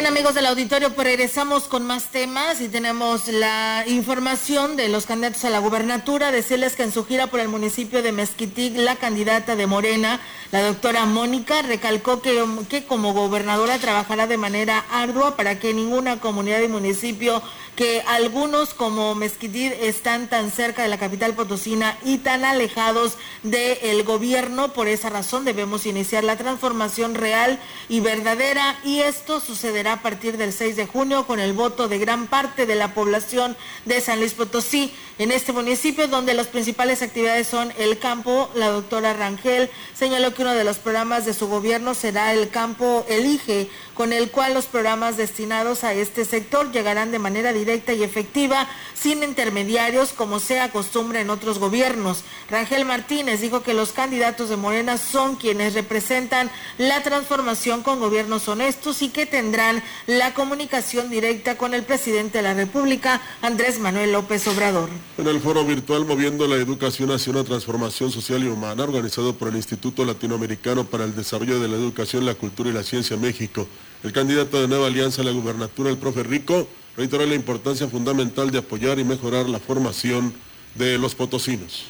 [0.00, 5.04] Bien, amigos del auditorio, pues regresamos con más temas y tenemos la información de los
[5.04, 6.32] candidatos a la gubernatura.
[6.32, 10.18] Decirles que en su gira por el municipio de Mezquitic, la candidata de Morena,
[10.52, 16.60] la doctora Mónica, recalcó que, como gobernadora trabajará de manera ardua para que ninguna comunidad
[16.60, 17.42] y municipio
[17.76, 24.02] que algunos como Mezquitic están tan cerca de la capital potosina y tan alejados del
[24.02, 24.72] gobierno.
[24.72, 30.36] Por esa razón debemos iniciar la transformación real y verdadera y esto sucederá a partir
[30.36, 34.18] del 6 de junio con el voto de gran parte de la población de San
[34.20, 34.92] Luis Potosí.
[35.20, 40.40] En este municipio donde las principales actividades son el campo, la doctora Rangel señaló que
[40.40, 44.64] uno de los programas de su gobierno será el campo Elige, con el cual los
[44.64, 50.58] programas destinados a este sector llegarán de manera directa y efectiva, sin intermediarios, como se
[50.58, 52.24] acostumbra en otros gobiernos.
[52.48, 58.48] Rangel Martínez dijo que los candidatos de Morena son quienes representan la transformación con gobiernos
[58.48, 64.12] honestos y que tendrán la comunicación directa con el presidente de la República, Andrés Manuel
[64.12, 64.88] López Obrador.
[65.18, 69.48] En el foro virtual Moviendo la Educación hacia una transformación social y humana, organizado por
[69.48, 73.66] el Instituto Latinoamericano para el Desarrollo de la Educación, la Cultura y la Ciencia México,
[74.02, 78.50] el candidato de Nueva Alianza a la gubernatura, el profe Rico, reiteró la importancia fundamental
[78.50, 80.32] de apoyar y mejorar la formación
[80.76, 81.84] de los potosinos.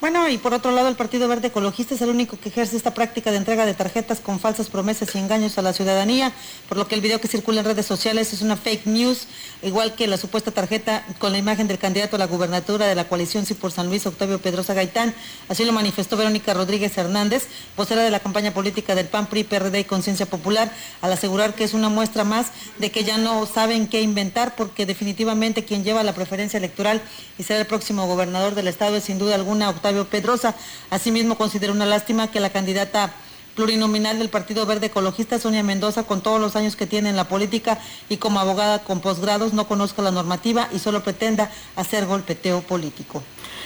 [0.00, 2.94] Bueno, y por otro lado, el Partido Verde Ecologista es el único que ejerce esta
[2.94, 6.32] práctica de entrega de tarjetas con falsas promesas y engaños a la ciudadanía,
[6.68, 9.26] por lo que el video que circula en redes sociales es una fake news,
[9.60, 13.08] igual que la supuesta tarjeta con la imagen del candidato a la gubernatura de la
[13.08, 15.12] coalición Sí por San Luis, Octavio Pedrosa Gaitán.
[15.48, 19.80] Así lo manifestó Verónica Rodríguez Hernández, vocera de la campaña política del PAN, PRI, PRD
[19.80, 20.72] y Conciencia Popular,
[21.02, 24.86] al asegurar que es una muestra más de que ya no saben qué inventar, porque
[24.86, 27.02] definitivamente quien lleva la preferencia electoral
[27.36, 30.54] y será el próximo gobernador del estado es sin duda alguna Octavio Pedrosa.
[30.90, 33.12] Asimismo, considera una lástima que la candidata
[33.58, 37.26] plurinominal del Partido Verde Ecologista, Sonia Mendoza, con todos los años que tiene en la
[37.26, 37.78] política
[38.08, 43.22] y como abogada con posgrados, no conozca la normativa y solo pretenda hacer golpeteo político.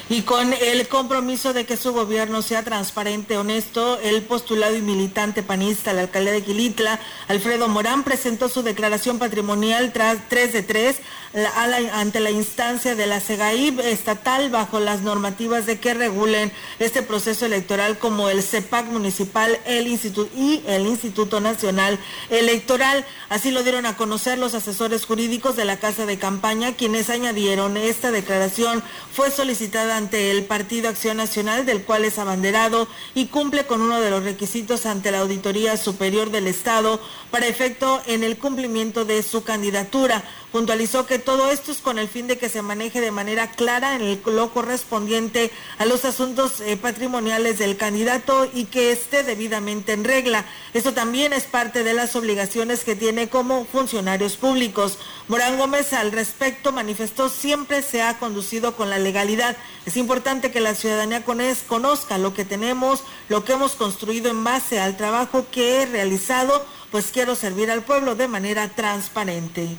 [0.08, 5.42] Y con el compromiso de que su gobierno sea transparente, honesto, el postulado y militante
[5.42, 10.96] panista, el alcalde de Quilitla, Alfredo Morán, presentó su declaración patrimonial tras 3 de 3
[11.32, 15.94] la- a la- ante la instancia de la SEGAIB estatal bajo las normativas de que
[15.94, 23.06] regulen este proceso electoral como el CEPAC municipal el Instituto y el Instituto Nacional Electoral.
[23.30, 27.78] Así lo dieron a conocer los asesores jurídicos de la Casa de Campaña, quienes añadieron
[27.78, 28.82] esta declaración
[29.14, 34.00] fue solicitada ante el Partido Acción Nacional, del cual es abanderado y cumple con uno
[34.00, 37.00] de los requisitos ante la Auditoría Superior del Estado
[37.30, 40.24] para efecto en el cumplimiento de su candidatura.
[40.52, 43.96] Puntualizó que todo esto es con el fin de que se maneje de manera clara
[43.96, 50.04] en lo correspondiente a los asuntos eh, patrimoniales del candidato y que esté debidamente en
[50.04, 50.44] regla.
[50.74, 54.98] Esto también es parte de las obligaciones que tiene como funcionarios públicos.
[55.26, 59.56] Morán Gómez al respecto manifestó siempre se ha conducido con la legalidad.
[59.86, 64.80] Es importante que la ciudadanía conozca lo que tenemos, lo que hemos construido en base
[64.80, 69.78] al trabajo que he realizado, pues quiero servir al pueblo de manera transparente.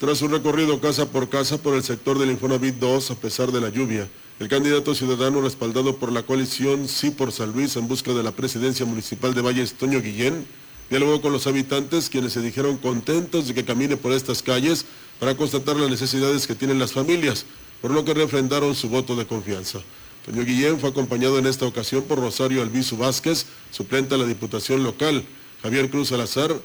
[0.00, 3.60] Tras un recorrido casa por casa por el sector del Infonavit 2, a pesar de
[3.60, 8.14] la lluvia, el candidato ciudadano respaldado por la coalición Sí por San Luis en busca
[8.14, 10.46] de la presidencia municipal de Valles, Toño Guillén,
[10.88, 14.86] dialogó con los habitantes quienes se dijeron contentos de que camine por estas calles
[15.18, 17.44] para constatar las necesidades que tienen las familias,
[17.82, 19.80] por lo que refrendaron su voto de confianza.
[20.24, 24.82] Toño Guillén fue acompañado en esta ocasión por Rosario Albizu Vázquez, suplente a la Diputación
[24.82, 25.26] Local,
[25.62, 26.56] Javier Cruz Salazar,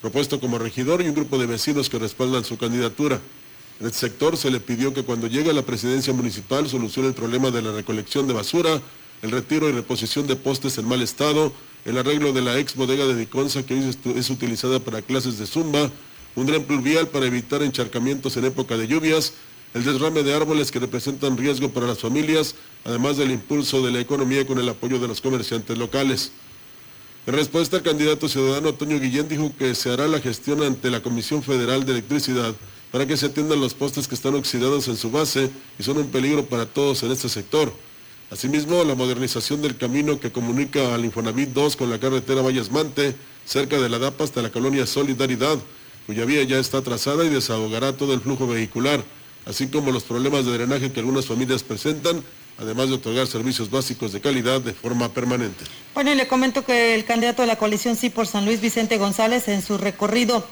[0.00, 3.20] propuesto como regidor y un grupo de vecinos que respaldan su candidatura.
[3.80, 7.14] En este sector se le pidió que cuando llegue a la presidencia municipal solucione el
[7.14, 8.80] problema de la recolección de basura,
[9.22, 11.52] el retiro y reposición de postes en mal estado,
[11.84, 15.46] el arreglo de la ex bodega de Diconza que hoy es utilizada para clases de
[15.46, 15.90] zumba,
[16.34, 19.34] un dren pluvial para evitar encharcamientos en época de lluvias,
[19.74, 24.00] el desrame de árboles que representan riesgo para las familias, además del impulso de la
[24.00, 26.32] economía con el apoyo de los comerciantes locales.
[27.26, 31.02] En respuesta, el candidato ciudadano Antonio Guillén dijo que se hará la gestión ante la
[31.02, 32.54] Comisión Federal de Electricidad
[32.92, 36.06] para que se atiendan los postes que están oxidados en su base y son un
[36.06, 37.72] peligro para todos en este sector.
[38.30, 43.16] Asimismo, la modernización del camino que comunica al Infonavit 2 con la carretera Valles Mante,
[43.44, 45.58] cerca de la DAPA hasta la colonia Solidaridad,
[46.06, 49.02] cuya vía ya está trazada y desahogará todo el flujo vehicular,
[49.46, 52.22] así como los problemas de drenaje que algunas familias presentan
[52.58, 55.64] además de otorgar servicios básicos de calidad de forma permanente.
[55.94, 58.98] Bueno, y le comento que el candidato de la coalición Sí por San Luis, Vicente
[58.98, 60.46] González, en su recorrido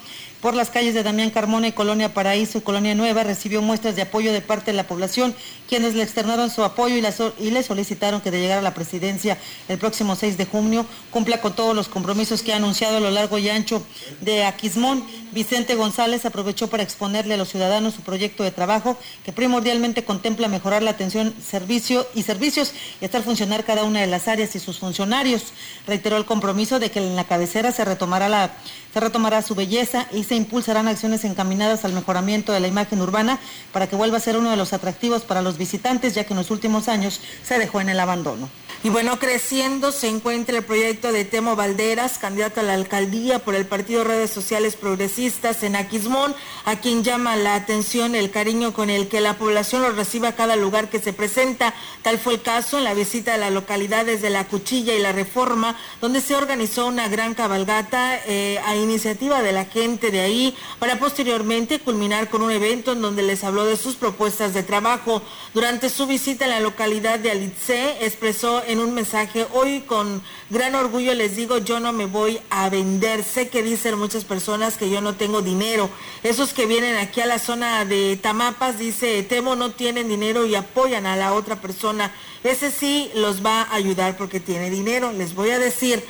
[0.44, 4.02] por las calles de Damián Carmona y Colonia Paraíso y Colonia Nueva, recibió muestras de
[4.02, 5.34] apoyo de parte de la población,
[5.70, 9.38] quienes le externaron su apoyo y, le solicitaron que de llegar a la presidencia
[9.68, 13.10] el próximo 6 de junio cumpla con todos los compromisos que ha anunciado a lo
[13.10, 13.82] largo y ancho
[14.20, 15.02] de Aquismón.
[15.32, 20.46] Vicente González aprovechó para exponerle a los ciudadanos su proyecto de trabajo que primordialmente contempla
[20.48, 24.60] mejorar la atención, servicio y servicios y estar funcionar cada una de las áreas y
[24.60, 25.54] sus funcionarios.
[25.86, 28.52] Reiteró el compromiso de que en la cabecera se retomará la
[28.94, 33.38] se retomará su belleza y se impulsarán acciones encaminadas al mejoramiento de la imagen urbana
[33.72, 36.38] para que vuelva a ser uno de los atractivos para los visitantes, ya que en
[36.38, 38.48] los últimos años se dejó en el abandono.
[38.84, 43.54] Y bueno, creciendo se encuentra el proyecto de Temo Valderas, candidato a la alcaldía por
[43.54, 46.34] el Partido Redes Sociales Progresistas en Aquismón,
[46.66, 50.36] a quien llama la atención el cariño con el que la población lo recibe a
[50.36, 51.72] cada lugar que se presenta.
[52.02, 55.12] Tal fue el caso en la visita a las localidades de La Cuchilla y La
[55.12, 60.56] Reforma, donde se organizó una gran cabalgata eh, a iniciativa de la gente de ahí,
[60.78, 65.22] para posteriormente culminar con un evento en donde les habló de sus propuestas de trabajo.
[65.54, 70.74] Durante su visita en la localidad de Alitze, expresó en un mensaje, hoy con gran
[70.74, 73.22] orgullo les digo, yo no me voy a vender.
[73.24, 75.90] Sé que dicen muchas personas que yo no tengo dinero.
[76.22, 80.54] Esos que vienen aquí a la zona de Tamapas, dice, temo no tienen dinero y
[80.54, 82.12] apoyan a la otra persona.
[82.42, 85.12] Ese sí los va a ayudar porque tiene dinero.
[85.12, 86.04] Les voy a decir,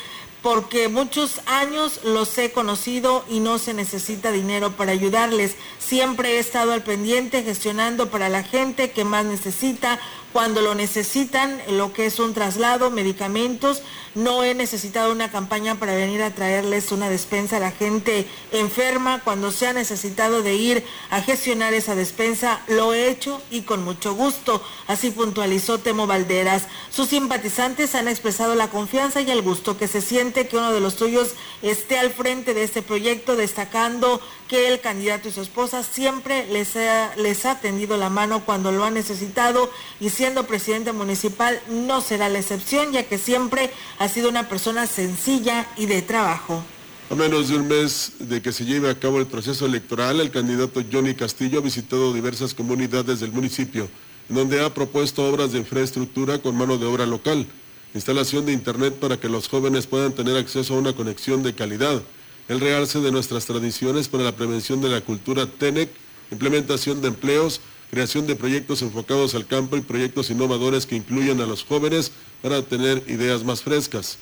[0.44, 5.56] porque muchos años los he conocido y no se necesita dinero para ayudarles.
[5.78, 9.98] Siempre he estado al pendiente gestionando para la gente que más necesita,
[10.34, 13.82] cuando lo necesitan, lo que es un traslado, medicamentos.
[14.16, 19.20] No he necesitado una campaña para venir a traerles una despensa a la gente enferma.
[19.22, 23.84] Cuando se ha necesitado de ir a gestionar esa despensa, lo he hecho y con
[23.84, 24.60] mucho gusto.
[24.88, 26.66] Así puntualizó Temo Valderas.
[26.90, 30.80] Sus simpatizantes han expresado la confianza y el gusto que se siente que uno de
[30.80, 34.20] los suyos esté al frente de este proyecto, destacando
[34.54, 38.70] que el candidato y su esposa siempre les ha, les ha tendido la mano cuando
[38.70, 39.68] lo han necesitado
[39.98, 44.86] y siendo presidente municipal no será la excepción, ya que siempre ha sido una persona
[44.86, 46.62] sencilla y de trabajo.
[47.10, 50.30] A menos de un mes de que se lleve a cabo el proceso electoral, el
[50.30, 53.88] candidato Johnny Castillo ha visitado diversas comunidades del municipio,
[54.28, 57.44] donde ha propuesto obras de infraestructura con mano de obra local,
[57.92, 62.00] instalación de Internet para que los jóvenes puedan tener acceso a una conexión de calidad,
[62.48, 65.90] el realce de nuestras tradiciones para la prevención de la cultura TENEC,
[66.30, 67.60] implementación de empleos,
[67.90, 72.12] creación de proyectos enfocados al campo y proyectos innovadores que incluyan a los jóvenes
[72.42, 74.18] para tener ideas más frescas.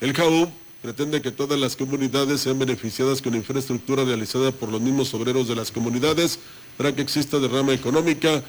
[0.00, 0.48] El JAUB
[0.80, 5.56] pretende que todas las comunidades sean beneficiadas con infraestructura realizada por los mismos obreros de
[5.56, 6.38] las comunidades
[6.76, 8.42] para que exista derrama económica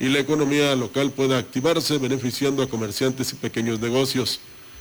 [0.00, 4.40] y la economía local pueda activarse beneficiando a comerciantes y pequeños negocios.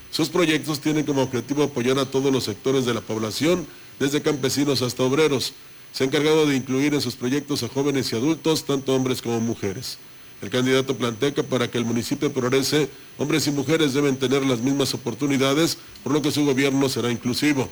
[0.09, 3.67] Sus proyectos tienen como objetivo apoyar a todos los sectores de la población,
[3.99, 5.53] desde campesinos hasta obreros.
[5.91, 9.39] Se ha encargado de incluir en sus proyectos a jóvenes y adultos, tanto hombres como
[9.39, 9.97] mujeres.
[10.41, 14.59] El candidato plantea que para que el municipio progrese, hombres y mujeres deben tener las
[14.59, 17.69] mismas oportunidades, por lo que su gobierno será inclusivo.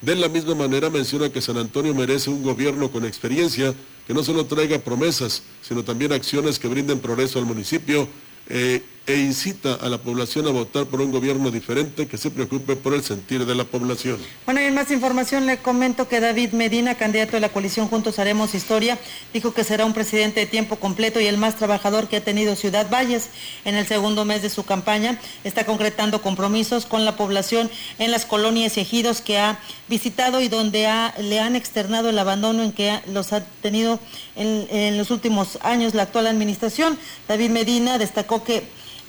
[0.00, 3.74] De la misma manera menciona que San Antonio merece un gobierno con experiencia
[4.06, 8.06] que no solo traiga promesas, sino también acciones que brinden progreso al municipio
[8.48, 12.74] eh, e incita a la población a votar por un gobierno diferente que se preocupe
[12.74, 14.18] por el sentir de la población.
[14.46, 18.18] Bueno, y en más información le comento que David Medina, candidato de la coalición Juntos
[18.18, 18.98] Haremos Historia,
[19.34, 22.56] dijo que será un presidente de tiempo completo y el más trabajador que ha tenido
[22.56, 23.28] Ciudad Valles.
[23.66, 28.24] En el segundo mes de su campaña está concretando compromisos con la población en las
[28.24, 29.58] colonias y ejidos que ha
[29.88, 34.00] visitado y donde le han externado el abandono en que los ha tenido
[34.36, 36.98] en los últimos años la actual administración.
[37.28, 38.64] David Medina destacó que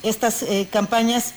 [0.05, 1.33] estas eh, campañas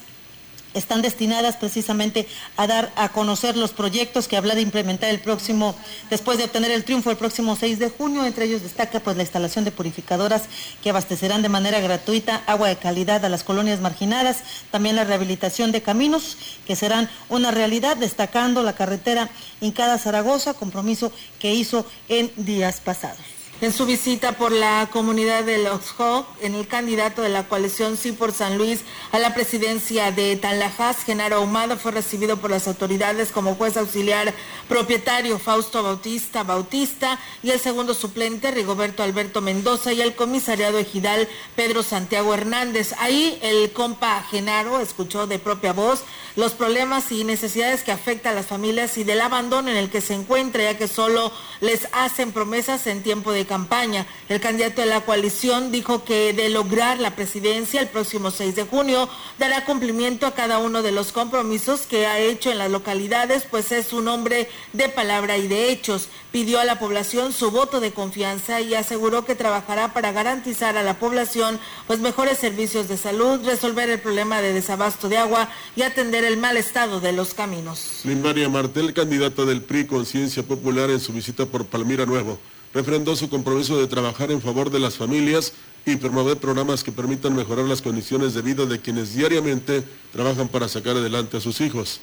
[0.74, 5.74] están destinadas precisamente a dar a conocer los proyectos que habla de implementar el próximo,
[6.10, 8.24] después de obtener el triunfo el próximo 6 de junio.
[8.24, 10.44] Entre ellos destaca pues la instalación de purificadoras
[10.82, 15.72] que abastecerán de manera gratuita agua de calidad a las colonias marginadas, también la rehabilitación
[15.72, 16.36] de caminos
[16.66, 19.30] que serán una realidad, destacando la carretera
[19.60, 23.37] Incada Zaragoza, compromiso que hizo en días pasados.
[23.60, 28.12] En su visita por la comunidad de Oxhock, en el candidato de la coalición Sí
[28.12, 33.32] por San Luis a la presidencia de Tanlajas, Genaro Ahumada, fue recibido por las autoridades
[33.32, 34.32] como juez auxiliar
[34.68, 41.28] propietario Fausto Bautista Bautista y el segundo suplente Rigoberto Alberto Mendoza y el comisariado ejidal
[41.56, 42.94] Pedro Santiago Hernández.
[43.00, 46.04] Ahí el compa Genaro escuchó de propia voz
[46.38, 50.00] los problemas y necesidades que afectan a las familias y del abandono en el que
[50.00, 54.06] se encuentra, ya que solo les hacen promesas en tiempo de campaña.
[54.28, 58.62] El candidato de la coalición dijo que de lograr la presidencia el próximo 6 de
[58.62, 59.08] junio
[59.40, 63.72] dará cumplimiento a cada uno de los compromisos que ha hecho en las localidades, pues
[63.72, 66.08] es un hombre de palabra y de hechos.
[66.30, 70.84] Pidió a la población su voto de confianza y aseguró que trabajará para garantizar a
[70.84, 71.58] la población
[71.88, 76.36] pues mejores servicios de salud, resolver el problema de desabasto de agua y atender el
[76.36, 78.02] mal estado de los caminos.
[78.04, 82.38] María Martel, candidata del PRI Conciencia Popular en su visita por Palmira Nuevo
[82.74, 85.54] refrendó su compromiso de trabajar en favor de las familias
[85.86, 89.82] y promover programas que permitan mejorar las condiciones de vida de quienes diariamente
[90.12, 92.00] trabajan para sacar adelante a sus hijos.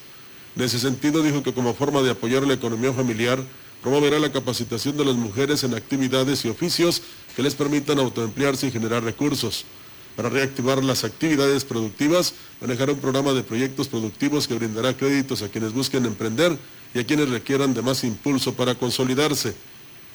[0.56, 3.39] En ese sentido, dijo que como forma de apoyar la economía familiar,
[3.84, 7.03] promoverá la capacitación de las mujeres en actividades y oficios
[7.35, 9.65] que les permitan autoemplearse y generar recursos.
[10.15, 15.49] Para reactivar las actividades productivas, manejará un programa de proyectos productivos que brindará créditos a
[15.49, 16.57] quienes busquen emprender
[16.93, 19.55] y a quienes requieran de más impulso para consolidarse.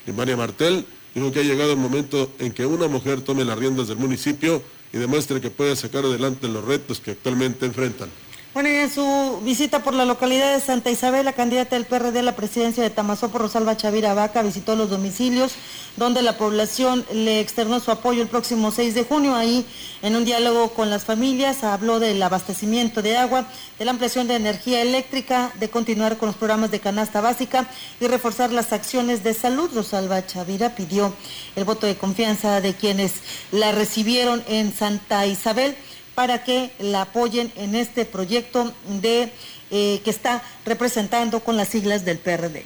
[0.07, 3.59] Y María Martel dijo que ha llegado el momento en que una mujer tome las
[3.59, 4.63] riendas del municipio
[4.93, 8.09] y demuestre que puede sacar adelante los retos que actualmente enfrentan.
[8.53, 12.23] Bueno, en su visita por la localidad de Santa Isabel, la candidata del PRD a
[12.25, 15.53] la presidencia de Tamazopo, Rosalba Chavira Vaca, visitó los domicilios
[15.97, 19.37] donde la población le externó su apoyo el próximo 6 de junio.
[19.37, 19.65] Ahí,
[20.03, 23.47] en un diálogo con las familias, habló del abastecimiento de agua,
[23.79, 27.69] de la ampliación de energía eléctrica, de continuar con los programas de canasta básica
[28.01, 29.71] y reforzar las acciones de salud.
[29.73, 31.15] Rosalba Chavira pidió
[31.55, 33.13] el voto de confianza de quienes
[33.53, 35.77] la recibieron en Santa Isabel
[36.15, 39.33] para que la apoyen en este proyecto de,
[39.71, 42.65] eh, que está representando con las siglas del PRD.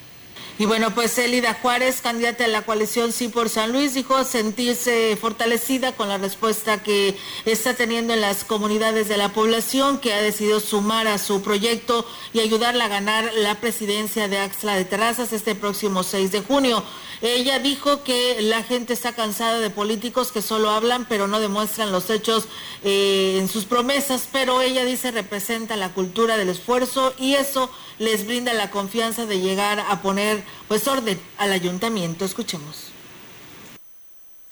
[0.57, 5.17] Y bueno, pues Elida Juárez, candidata de la coalición Sí por San Luis, dijo sentirse
[5.21, 10.23] fortalecida con la respuesta que está teniendo en las comunidades de la población, que ha
[10.23, 15.33] decidido sumar a su proyecto y ayudarla a ganar la presidencia de Axla de Terrazas
[15.33, 16.85] este próximo 6 de junio.
[17.25, 21.91] Ella dijo que la gente está cansada de políticos que solo hablan pero no demuestran
[21.91, 22.45] los hechos
[22.83, 28.27] eh, en sus promesas, pero ella dice representa la cultura del esfuerzo y eso les
[28.27, 32.27] brinda la confianza de llegar a poner pues orden al ayuntamiento.
[32.27, 32.94] Escuchemos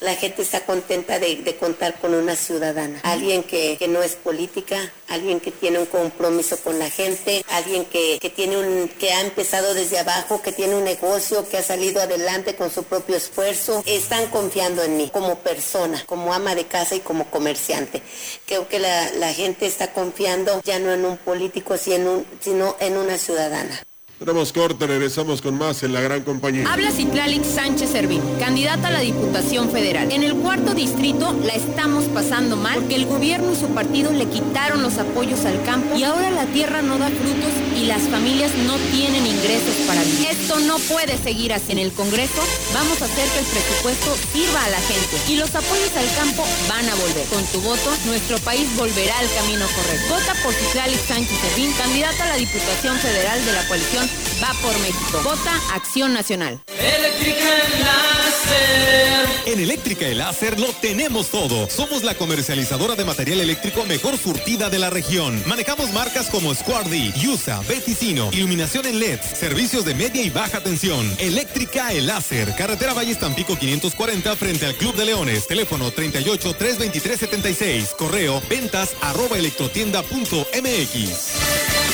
[0.03, 5.39] la gente está contenta de, contar con una ciudadana, alguien que, no es política, alguien
[5.39, 9.99] que tiene un compromiso con la gente, alguien que, tiene un, que ha empezado desde
[9.99, 13.81] abajo, que tiene un negocio, que ha salido adelante con su propio esfuerzo.
[13.85, 18.01] Están confiando en mí como persona, como ama de casa y como comerciante.
[18.45, 22.25] Creo que la, la gente está confiando ya no en un político, sino
[22.79, 23.81] en una ciudadana.
[24.23, 26.71] Tenemos corte, regresamos con más en la gran compañía.
[26.71, 30.13] Habla Citlali Sánchez Servín, candidata a la Diputación Federal.
[30.13, 34.25] En el cuarto distrito la estamos pasando mal porque el gobierno y su partido le
[34.27, 38.51] quitaron los apoyos al campo y ahora la tierra no da frutos y las familias
[38.65, 40.27] no tienen ingresos para vivir.
[40.31, 41.73] Esto no puede seguir así.
[41.73, 42.41] En el Congreso
[42.73, 46.45] vamos a hacer que el presupuesto sirva a la gente y los apoyos al campo
[46.69, 47.27] van a volver.
[47.27, 50.13] Con tu voto, nuestro país volverá al camino correcto.
[50.13, 54.77] Vota por Citlali Sánchez Servín, candidata a la Diputación Federal de la coalición Va por
[54.79, 55.21] México.
[55.23, 56.59] Vota Acción Nacional.
[56.67, 57.45] Eléctrica
[59.45, 61.69] En Eléctrica El Láser lo tenemos todo.
[61.69, 65.41] Somos la comercializadora de material eléctrico mejor surtida de la región.
[65.45, 71.13] Manejamos marcas como Squardi, Yusa, Beticino, iluminación en LED, servicios de media y baja tensión.
[71.19, 75.47] Eléctrica El Láser, carretera Valle Tampico 540 frente al Club de Leones.
[75.47, 77.95] Teléfono 38 323 76.
[77.97, 80.53] Correo ventas arroba electrotienda.mx.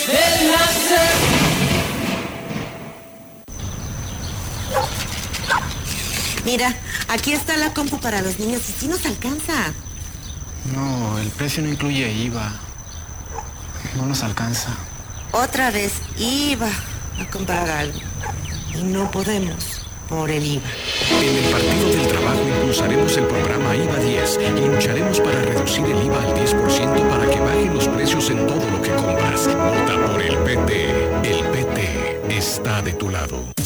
[0.09, 1.68] El láser.
[6.49, 6.75] Mira,
[7.09, 9.71] aquí está la compu para los niños y si nos alcanza.
[10.73, 12.51] No, el precio no incluye IVA.
[13.95, 14.75] No nos alcanza.
[15.31, 16.71] Otra vez IVA
[17.21, 17.99] a comprar algo.
[18.73, 20.63] Y no podemos por el IVA.
[21.21, 26.03] En el Partido del Trabajo impulsaremos el programa IVA 10 y lucharemos para reducir el
[26.03, 29.45] IVA al 10% para que bajen los precios en todo lo que compras.
[29.45, 31.29] Vota por el PT.
[31.29, 33.58] El PT está de tu lado.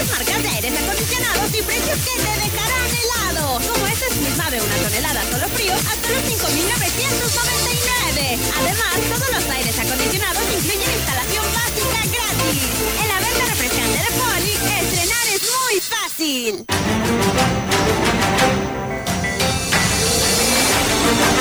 [0.00, 3.60] Mejores marcas de aires acondicionados y precios que te dejarán helado.
[3.60, 8.38] Como este misma de una tonelada solo frío hasta los 5.999.
[8.60, 12.62] Además, todos los aires acondicionados incluyen instalación básica gratis.
[13.02, 16.64] En la venta refrescante de Poli, estrenar es muy fácil.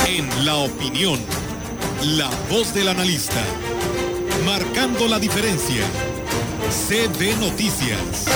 [0.07, 1.19] En la opinión,
[2.17, 3.41] la voz del analista
[4.45, 5.85] Marcando la diferencia.
[6.69, 8.27] CB Noticias.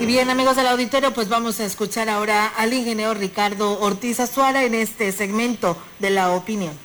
[0.00, 4.64] Y bien, amigos del auditorio, pues vamos a escuchar ahora al ingeniero Ricardo Ortiz Azuara
[4.64, 6.76] en este segmento de la opinión.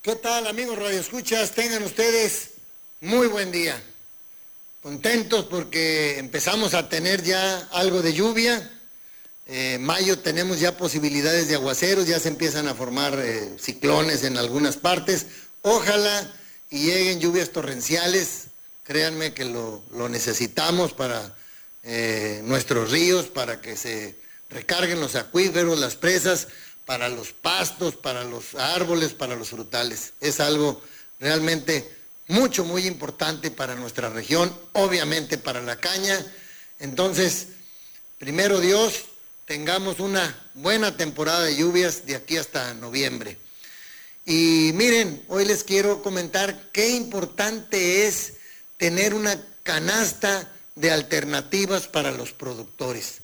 [0.00, 1.52] ¿Qué tal, amigos Radio Escuchas?
[1.52, 2.52] Tengan ustedes
[3.02, 3.82] muy buen día.
[4.82, 8.77] Contentos porque empezamos a tener ya algo de lluvia
[9.50, 14.36] eh, mayo tenemos ya posibilidades de aguaceros, ya se empiezan a formar eh, ciclones en
[14.36, 15.24] algunas partes.
[15.62, 16.30] Ojalá
[16.68, 18.48] y lleguen lluvias torrenciales,
[18.82, 21.34] créanme que lo, necesitamos para
[21.82, 24.18] eh, nuestros ríos, para que se
[24.50, 26.48] recarguen los acuíferos, las presas,
[26.84, 30.12] para los pastos, para los árboles, para los frutales.
[30.20, 30.82] Es algo
[31.20, 31.90] realmente
[32.26, 36.22] mucho, muy importante para nuestra región, obviamente para la caña.
[36.80, 37.46] Entonces,
[38.18, 39.04] primero Dios,
[39.48, 43.38] tengamos una buena temporada de lluvias de aquí hasta noviembre.
[44.26, 48.34] Y miren, hoy les quiero comentar qué importante es
[48.76, 53.22] tener una canasta de alternativas para los productores.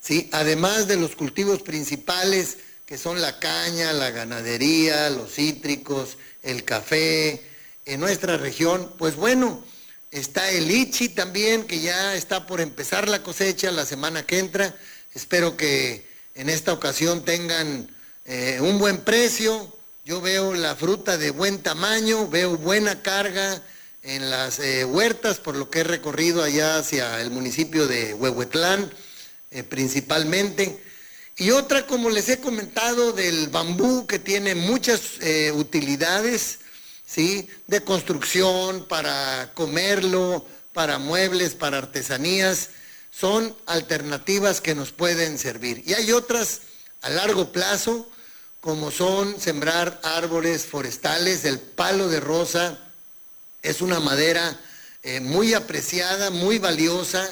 [0.00, 0.28] ¿sí?
[0.30, 7.42] Además de los cultivos principales, que son la caña, la ganadería, los cítricos, el café,
[7.86, 9.64] en nuestra región, pues bueno,
[10.12, 14.76] está el ichi también, que ya está por empezar la cosecha la semana que entra
[15.16, 17.88] Espero que en esta ocasión tengan
[18.26, 19.74] eh, un buen precio.
[20.04, 23.62] Yo veo la fruta de buen tamaño, veo buena carga
[24.02, 28.92] en las eh, huertas, por lo que he recorrido allá hacia el municipio de Huehuetlán,
[29.50, 30.84] eh, principalmente.
[31.38, 35.00] Y otra, como les he comentado, del bambú, que tiene muchas
[35.54, 36.58] utilidades,
[37.06, 37.48] ¿sí?
[37.66, 42.68] De construcción, para comerlo, para muebles, para artesanías
[43.18, 45.82] son alternativas que nos pueden servir.
[45.86, 46.60] Y hay otras
[47.00, 48.08] a largo plazo,
[48.60, 51.44] como son sembrar árboles forestales.
[51.44, 52.78] El palo de rosa
[53.62, 54.60] es una madera
[55.02, 57.26] eh, muy apreciada, muy valiosa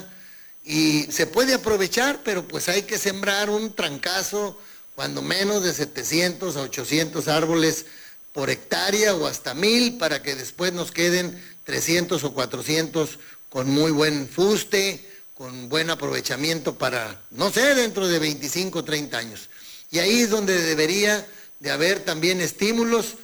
[0.65, 4.59] y se puede aprovechar, pero pues hay que sembrar un trancazo,
[4.95, 7.85] cuando menos de 700 a 800 árboles
[8.33, 13.19] por hectárea o hasta mil para que después nos queden 300 o 400
[13.51, 19.19] con muy buen fuste con buen aprovechamiento para, no sé, dentro de 25 o 30
[19.19, 19.49] años.
[19.91, 21.27] Y ahí es donde debería
[21.61, 23.15] de haber también estímulos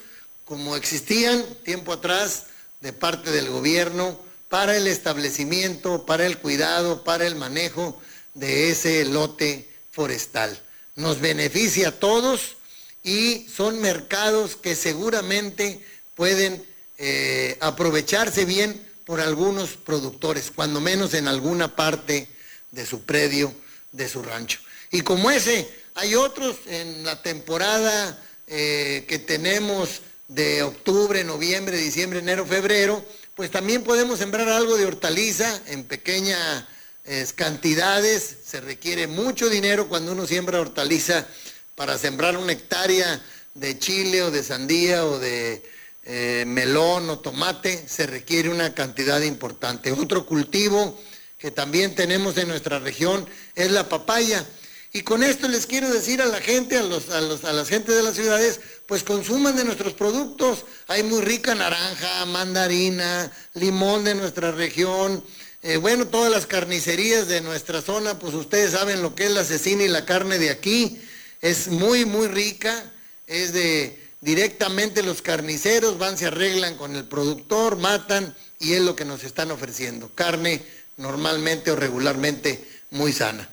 [0.45, 2.47] como existían tiempo atrás
[2.81, 4.19] de parte del gobierno
[4.49, 8.01] para el establecimiento, para el cuidado, para el manejo
[8.35, 10.61] de ese lote forestal.
[10.97, 12.57] Nos beneficia a todos
[13.05, 15.85] y son mercados que seguramente
[16.17, 16.65] pueden
[16.99, 22.29] eh, aprovecharse bien por algunos productores, cuando menos en alguna parte
[22.71, 23.53] de su predio,
[23.91, 24.61] de su rancho.
[24.93, 32.21] Y como ese, hay otros en la temporada eh, que tenemos de octubre, noviembre, diciembre,
[32.21, 33.05] enero, febrero,
[33.35, 36.69] pues también podemos sembrar algo de hortaliza en pequeña
[37.03, 41.27] es cantidades, se requiere mucho dinero cuando uno siembra hortaliza
[41.75, 43.21] para sembrar una hectárea
[43.55, 45.69] de chile o de sandía o de
[46.05, 49.93] eh, melón o tomate, se requiere una cantidad importante.
[49.93, 50.99] Otro cultivo
[51.39, 54.47] que también tenemos en nuestra región es la papaya.
[54.93, 57.69] Y con esto les quiero decir a la gente, a, los, a, los, a las
[57.69, 60.65] gente de las ciudades, pues consuman de nuestros productos.
[60.89, 65.23] Hay muy rica naranja, mandarina, limón de nuestra región.
[65.63, 69.45] Eh, bueno, todas las carnicerías de nuestra zona, pues ustedes saben lo que es la
[69.45, 71.01] cecina y la carne de aquí.
[71.41, 72.93] Es muy, muy rica.
[73.29, 78.95] Es de directamente los carniceros, van, se arreglan con el productor, matan y es lo
[78.97, 80.11] que nos están ofreciendo.
[80.15, 80.63] Carne
[80.97, 83.49] normalmente o regularmente muy sana.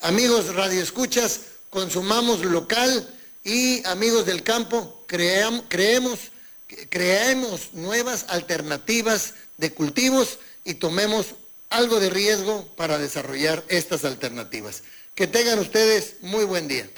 [0.00, 1.40] Amigos radioescuchas,
[1.70, 3.08] consumamos local
[3.44, 6.18] y amigos del campo, creamos, creemos,
[6.88, 11.26] creemos nuevas alternativas de cultivos y tomemos
[11.70, 14.82] algo de riesgo para desarrollar estas alternativas.
[15.14, 16.88] Que tengan ustedes muy buen día.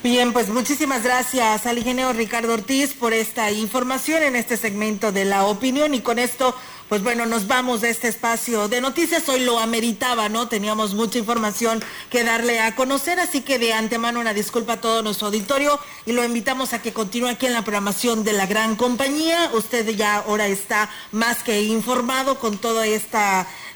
[0.00, 5.24] Bien, pues muchísimas gracias al ingeniero Ricardo Ortiz por esta información en este segmento de
[5.24, 6.54] la opinión y con esto
[6.88, 9.28] pues bueno, nos vamos de este espacio de noticias.
[9.28, 10.48] Hoy lo ameritaba, ¿no?
[10.48, 15.02] Teníamos mucha información que darle a conocer, así que de antemano una disculpa a todo
[15.02, 18.74] nuestro auditorio y lo invitamos a que continúe aquí en la programación de la gran
[18.74, 19.50] compañía.
[19.52, 23.18] Usted ya ahora está más que informado con todo este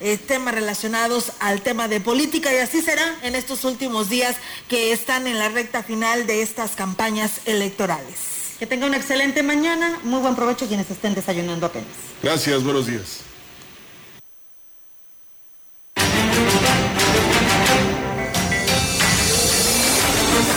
[0.02, 4.36] eh, temas relacionados al tema de política y así será en estos últimos días
[4.68, 8.56] que están en la recta final de estas campañas electorales.
[8.58, 10.00] Que tenga una excelente mañana.
[10.02, 11.88] Muy buen provecho quienes estén desayunando apenas.
[12.20, 13.20] Gracias, buenos días.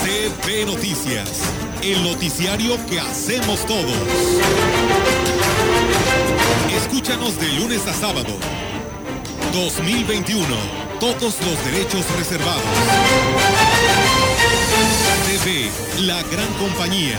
[0.03, 1.29] CB Noticias,
[1.83, 3.95] el noticiario que hacemos todos.
[6.75, 8.37] Escúchanos de lunes a sábado.
[9.55, 10.45] 2021.
[10.99, 12.61] Todos los derechos reservados.
[15.25, 17.17] CB, la gran compañía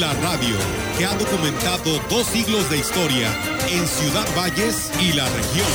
[0.00, 0.56] la radio
[0.98, 3.28] que ha documentado dos siglos de historia
[3.68, 5.66] en Ciudad Valles y la región.